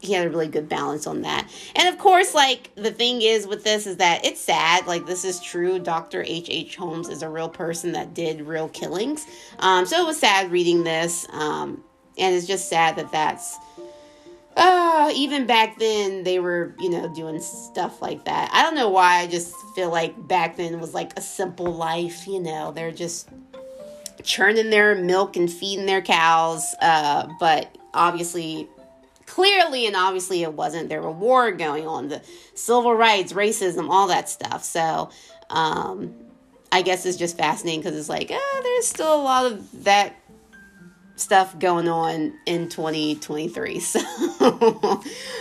He 0.00 0.12
had 0.12 0.26
a 0.26 0.30
really 0.30 0.48
good 0.48 0.68
balance 0.68 1.06
on 1.06 1.22
that. 1.22 1.50
And 1.74 1.88
of 1.88 1.98
course, 1.98 2.34
like 2.34 2.70
the 2.74 2.90
thing 2.90 3.22
is 3.22 3.46
with 3.46 3.64
this 3.64 3.86
is 3.86 3.96
that 3.96 4.26
it's 4.26 4.40
sad. 4.40 4.86
Like 4.86 5.06
this 5.06 5.24
is 5.24 5.40
true. 5.40 5.78
Dr. 5.78 6.22
H. 6.26 6.48
H. 6.50 6.76
Holmes 6.76 7.08
is 7.08 7.22
a 7.22 7.30
real 7.30 7.48
person 7.48 7.92
that 7.92 8.12
did 8.12 8.42
real 8.42 8.68
killings. 8.68 9.26
Um, 9.58 9.86
so 9.86 10.02
it 10.02 10.06
was 10.06 10.18
sad 10.18 10.50
reading 10.50 10.84
this. 10.84 11.26
Um, 11.32 11.82
and 12.18 12.34
it's 12.34 12.46
just 12.46 12.68
sad 12.68 12.96
that 12.96 13.10
that's 13.10 13.56
uh, 14.60 15.10
even 15.14 15.46
back 15.46 15.78
then 15.78 16.22
they 16.22 16.38
were, 16.38 16.74
you 16.78 16.90
know, 16.90 17.12
doing 17.14 17.40
stuff 17.40 18.02
like 18.02 18.26
that. 18.26 18.50
I 18.52 18.62
don't 18.62 18.74
know 18.74 18.90
why. 18.90 19.20
I 19.20 19.26
just 19.26 19.54
feel 19.74 19.90
like 19.90 20.28
back 20.28 20.56
then 20.56 20.78
was 20.78 20.92
like 20.92 21.16
a 21.16 21.22
simple 21.22 21.72
life, 21.74 22.26
you 22.26 22.40
know. 22.40 22.70
They're 22.70 22.92
just 22.92 23.30
churning 24.22 24.68
their 24.68 24.94
milk 24.94 25.36
and 25.36 25.50
feeding 25.50 25.86
their 25.86 26.02
cows. 26.02 26.74
Uh, 26.82 27.26
but 27.40 27.74
obviously, 27.94 28.68
clearly 29.24 29.86
and 29.86 29.96
obviously 29.96 30.42
it 30.42 30.52
wasn't. 30.52 30.90
There 30.90 31.00
were 31.00 31.10
war 31.10 31.52
going 31.52 31.86
on, 31.86 32.08
the 32.08 32.22
civil 32.54 32.94
rights, 32.94 33.32
racism, 33.32 33.88
all 33.88 34.08
that 34.08 34.28
stuff. 34.28 34.62
So, 34.62 35.08
um, 35.48 36.14
I 36.70 36.82
guess 36.82 37.06
it's 37.06 37.16
just 37.16 37.38
fascinating 37.38 37.80
because 37.80 37.98
it's 37.98 38.10
like, 38.10 38.30
uh, 38.30 38.62
there's 38.62 38.86
still 38.86 39.14
a 39.14 39.22
lot 39.22 39.50
of 39.50 39.84
that 39.84 40.14
stuff 41.20 41.58
going 41.58 41.88
on 41.88 42.34
in 42.46 42.68
2023. 42.68 43.80
So, 43.90 44.00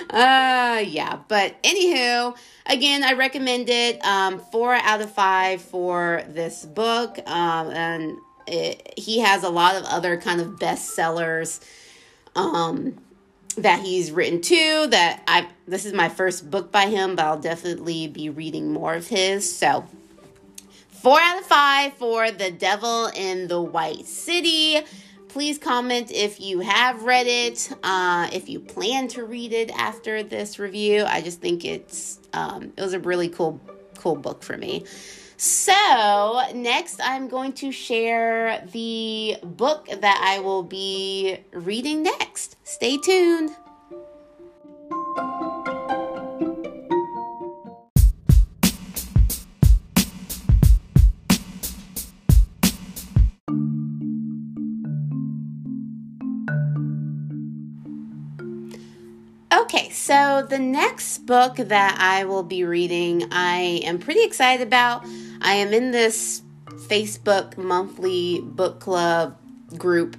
uh, 0.10 0.84
yeah. 0.86 1.20
But 1.28 1.62
anywho, 1.64 2.36
again, 2.66 3.04
I 3.04 3.14
recommend 3.14 3.70
it. 3.70 4.04
Um, 4.04 4.40
four 4.40 4.74
out 4.74 5.02
of 5.02 5.12
five 5.12 5.62
for 5.62 6.24
this 6.28 6.66
book. 6.66 7.20
Um, 7.28 7.70
and 7.70 8.18
it, 8.48 8.94
he 8.98 9.20
has 9.20 9.44
a 9.44 9.50
lot 9.50 9.76
of 9.76 9.84
other 9.86 10.20
kind 10.20 10.42
of 10.42 10.60
bestsellers. 10.60 11.64
Um, 12.36 12.98
that 13.58 13.82
he's 13.82 14.12
written 14.12 14.42
too 14.42 14.88
that 14.90 15.22
I 15.28 15.48
this 15.68 15.86
is 15.86 15.94
my 15.94 16.10
first 16.10 16.50
book 16.50 16.72
by 16.72 16.88
him, 16.88 17.16
but 17.16 17.26
I'll 17.26 17.40
definitely 17.40 18.08
be 18.08 18.30
reading 18.30 18.72
more 18.72 18.94
of 18.94 19.08
his. 19.08 19.56
So, 19.56 19.86
four 20.88 21.20
out 21.20 21.40
of 21.40 21.46
five 21.46 21.94
for 21.94 22.32
The 22.32 22.52
Devil 22.52 23.08
in 23.16 23.48
the 23.48 23.62
White 23.62 24.06
City. 24.06 24.82
Please 25.30 25.60
comment 25.60 26.12
if 26.12 26.40
you 26.42 26.60
have 26.60 27.04
read 27.04 27.28
it, 27.28 27.72
uh, 27.84 28.30
if 28.34 28.50
you 28.50 28.60
plan 28.60 29.08
to 29.10 29.24
read 29.24 29.54
it 29.54 29.70
after 29.78 30.24
this 30.24 30.58
review. 30.58 31.06
I 31.06 31.22
just 31.22 31.40
think 31.40 31.64
it's 31.66 32.20
um, 32.34 32.74
it 32.76 32.82
was 32.82 32.94
a 32.94 33.00
really 33.00 33.30
cool 33.30 33.62
cool 33.98 34.16
book 34.16 34.42
for 34.44 34.58
me. 34.58 34.86
So, 35.38 36.42
next 36.54 37.00
I'm 37.02 37.30
going 37.30 37.54
to 37.54 37.72
share 37.72 38.68
the 38.74 39.38
book 39.42 39.88
that 39.88 40.22
I 40.22 40.40
will 40.40 40.64
be 40.64 41.38
reading 41.54 42.04
next. 42.04 42.58
Stay 42.68 42.98
tuned. 42.98 43.52
So 60.20 60.42
the 60.42 60.60
next 60.60 61.20
book 61.20 61.56
that 61.56 61.98
I 61.98 62.26
will 62.26 62.44
be 62.44 62.66
reading, 62.66 63.32
I 63.32 63.82
am 63.86 64.00
pretty 64.00 64.22
excited 64.24 64.68
about. 64.68 65.06
I 65.42 65.54
am 65.56 65.72
in 65.72 65.92
this 65.92 66.42
Facebook 66.90 67.58
monthly 67.58 68.42
book 68.42 68.82
club 68.82 69.38
group, 69.78 70.18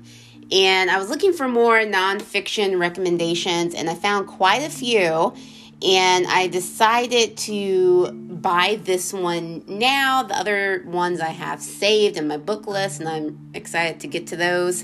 and 0.51 0.91
I 0.91 0.99
was 0.99 1.11
looking 1.11 1.35
for 1.35 1.49
more 1.49 1.81
nonfiction 1.81 2.81
recommendations, 2.81 3.75
and 3.75 3.91
I 3.91 3.95
found 3.95 4.27
quite 4.27 4.63
a 4.63 4.71
few. 4.71 5.35
And 5.83 6.27
I 6.27 6.47
decided 6.47 7.37
to 7.39 8.11
buy 8.13 8.81
this 8.83 9.13
one 9.13 9.65
now. 9.67 10.23
The 10.23 10.35
other 10.35 10.83
ones 10.87 11.21
I 11.21 11.31
have 11.31 11.61
saved 11.61 12.17
in 12.17 12.27
my 12.27 12.39
book 12.39 12.67
list, 12.67 13.01
and 13.01 13.09
I'm 13.09 13.51
excited 13.53 14.01
to 14.01 14.07
get 14.07 14.29
to 14.29 14.37
those. 14.37 14.83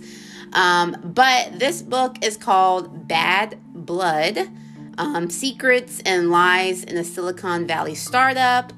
Um, 0.52 0.94
but 1.02 1.58
this 1.58 1.80
book 1.80 2.16
is 2.22 2.36
called 2.36 3.08
Bad 3.08 3.58
Blood 3.72 4.50
um, 4.98 5.30
Secrets 5.30 6.00
and 6.04 6.30
Lies 6.30 6.84
in 6.84 6.96
a 6.96 7.04
Silicon 7.04 7.66
Valley 7.66 7.94
Startup. 7.94 8.72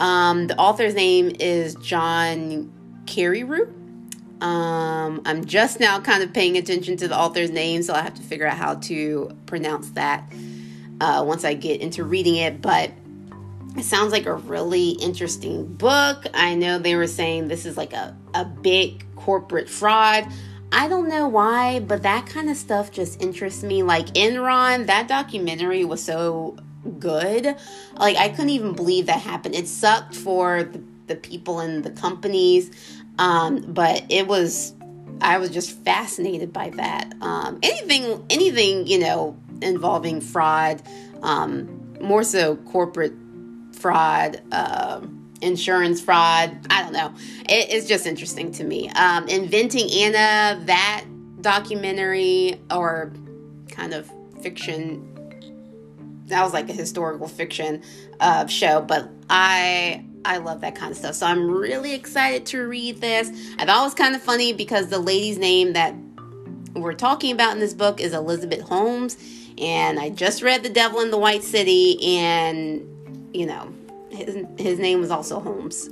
Um, 0.00 0.46
the 0.48 0.56
author's 0.58 0.94
name 0.94 1.32
is 1.38 1.74
John 1.76 2.72
Carreyrou. 3.06 3.72
Um, 4.42 5.22
I'm 5.24 5.44
just 5.44 5.80
now 5.80 6.00
kind 6.00 6.22
of 6.22 6.32
paying 6.32 6.56
attention 6.56 6.96
to 6.98 7.08
the 7.08 7.18
author's 7.18 7.50
name, 7.50 7.82
so 7.82 7.94
I 7.94 8.02
have 8.02 8.14
to 8.14 8.22
figure 8.22 8.46
out 8.46 8.58
how 8.58 8.74
to 8.76 9.30
pronounce 9.46 9.90
that 9.90 10.30
uh, 11.00 11.24
once 11.26 11.44
I 11.44 11.54
get 11.54 11.80
into 11.80 12.04
reading 12.04 12.36
it. 12.36 12.60
But 12.60 12.90
it 13.76 13.84
sounds 13.84 14.12
like 14.12 14.26
a 14.26 14.34
really 14.34 14.90
interesting 14.90 15.66
book. 15.74 16.26
I 16.34 16.54
know 16.54 16.78
they 16.78 16.96
were 16.96 17.06
saying 17.06 17.48
this 17.48 17.64
is 17.64 17.76
like 17.76 17.92
a, 17.92 18.16
a 18.34 18.44
big 18.44 19.06
corporate 19.16 19.68
fraud. 19.68 20.26
I 20.74 20.88
don't 20.88 21.08
know 21.08 21.28
why, 21.28 21.78
but 21.78 22.02
that 22.02 22.26
kind 22.26 22.50
of 22.50 22.56
stuff 22.56 22.90
just 22.90 23.22
interests 23.22 23.62
me. 23.62 23.84
Like 23.84 24.06
Enron, 24.14 24.86
that 24.86 25.06
documentary 25.06 25.84
was 25.84 26.02
so 26.02 26.56
good. 26.98 27.56
Like 27.96 28.16
I 28.16 28.28
couldn't 28.30 28.50
even 28.50 28.72
believe 28.72 29.06
that 29.06 29.20
happened. 29.20 29.54
It 29.54 29.68
sucked 29.68 30.16
for 30.16 30.64
the, 30.64 30.82
the 31.06 31.14
people 31.14 31.60
in 31.60 31.82
the 31.82 31.90
companies, 31.90 32.72
um, 33.18 33.64
but 33.68 34.04
it 34.10 34.26
was. 34.26 34.74
I 35.20 35.38
was 35.38 35.50
just 35.50 35.70
fascinated 35.84 36.52
by 36.52 36.70
that. 36.70 37.14
Um, 37.20 37.60
anything, 37.62 38.26
anything 38.28 38.88
you 38.88 38.98
know 38.98 39.36
involving 39.62 40.20
fraud, 40.20 40.82
um, 41.22 41.96
more 42.00 42.24
so 42.24 42.56
corporate 42.56 43.14
fraud. 43.72 44.42
Um, 44.52 45.23
insurance 45.40 46.00
fraud. 46.00 46.66
I 46.70 46.82
don't 46.82 46.92
know. 46.92 47.12
It, 47.48 47.70
it's 47.70 47.86
just 47.86 48.06
interesting 48.06 48.52
to 48.52 48.64
me. 48.64 48.88
Um, 48.90 49.28
Inventing 49.28 49.90
Anna, 49.90 50.60
that 50.66 51.04
documentary 51.40 52.60
or 52.70 53.12
kind 53.70 53.94
of 53.94 54.10
fiction. 54.40 55.10
That 56.26 56.42
was 56.42 56.52
like 56.52 56.70
a 56.70 56.72
historical 56.72 57.28
fiction 57.28 57.82
uh, 58.18 58.46
show, 58.46 58.80
but 58.80 59.10
I 59.28 60.04
I 60.24 60.38
love 60.38 60.62
that 60.62 60.74
kind 60.74 60.90
of 60.90 60.96
stuff. 60.96 61.14
So 61.16 61.26
I'm 61.26 61.50
really 61.50 61.92
excited 61.92 62.46
to 62.46 62.66
read 62.66 63.00
this. 63.00 63.28
I 63.58 63.66
thought 63.66 63.80
it 63.80 63.84
was 63.84 63.94
kind 63.94 64.14
of 64.14 64.22
funny 64.22 64.52
because 64.54 64.88
the 64.88 64.98
lady's 64.98 65.36
name 65.36 65.74
that 65.74 65.94
we're 66.74 66.94
talking 66.94 67.30
about 67.32 67.52
in 67.52 67.60
this 67.60 67.74
book 67.74 68.00
is 68.00 68.14
Elizabeth 68.14 68.62
Holmes, 68.62 69.16
and 69.58 70.00
I 70.00 70.08
just 70.08 70.42
read 70.42 70.62
The 70.62 70.70
Devil 70.70 71.00
in 71.00 71.10
the 71.10 71.18
White 71.18 71.44
City, 71.44 72.02
and 72.02 72.88
you 73.34 73.46
know 73.46 73.72
his, 74.14 74.46
his 74.58 74.78
name 74.78 75.00
was 75.00 75.10
also 75.10 75.40
Holmes. 75.40 75.88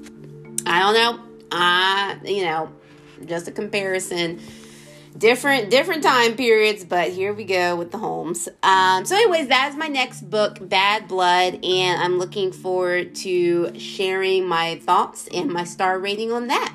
I 0.66 0.80
don't 0.80 0.94
know. 0.94 1.20
I, 1.50 2.18
you 2.24 2.44
know, 2.44 2.72
just 3.26 3.48
a 3.48 3.52
comparison. 3.52 4.40
Different 5.16 5.70
different 5.70 6.02
time 6.02 6.36
periods, 6.36 6.86
but 6.86 7.10
here 7.10 7.34
we 7.34 7.44
go 7.44 7.76
with 7.76 7.90
the 7.90 7.98
Holmes. 7.98 8.48
Um, 8.62 9.04
so, 9.04 9.14
anyways, 9.14 9.48
that 9.48 9.68
is 9.68 9.76
my 9.76 9.88
next 9.88 10.22
book, 10.30 10.56
Bad 10.66 11.06
Blood, 11.06 11.62
and 11.62 12.00
I'm 12.00 12.18
looking 12.18 12.50
forward 12.50 13.14
to 13.16 13.78
sharing 13.78 14.48
my 14.48 14.80
thoughts 14.84 15.28
and 15.28 15.52
my 15.52 15.64
star 15.64 15.98
rating 15.98 16.32
on 16.32 16.46
that. 16.46 16.74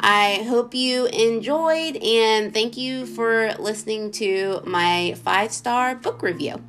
I 0.00 0.44
hope 0.46 0.74
you 0.74 1.06
enjoyed, 1.06 1.96
and 1.96 2.52
thank 2.52 2.76
you 2.76 3.06
for 3.06 3.54
listening 3.58 4.10
to 4.12 4.60
my 4.66 5.14
five 5.24 5.50
star 5.50 5.94
book 5.94 6.22
review. 6.22 6.62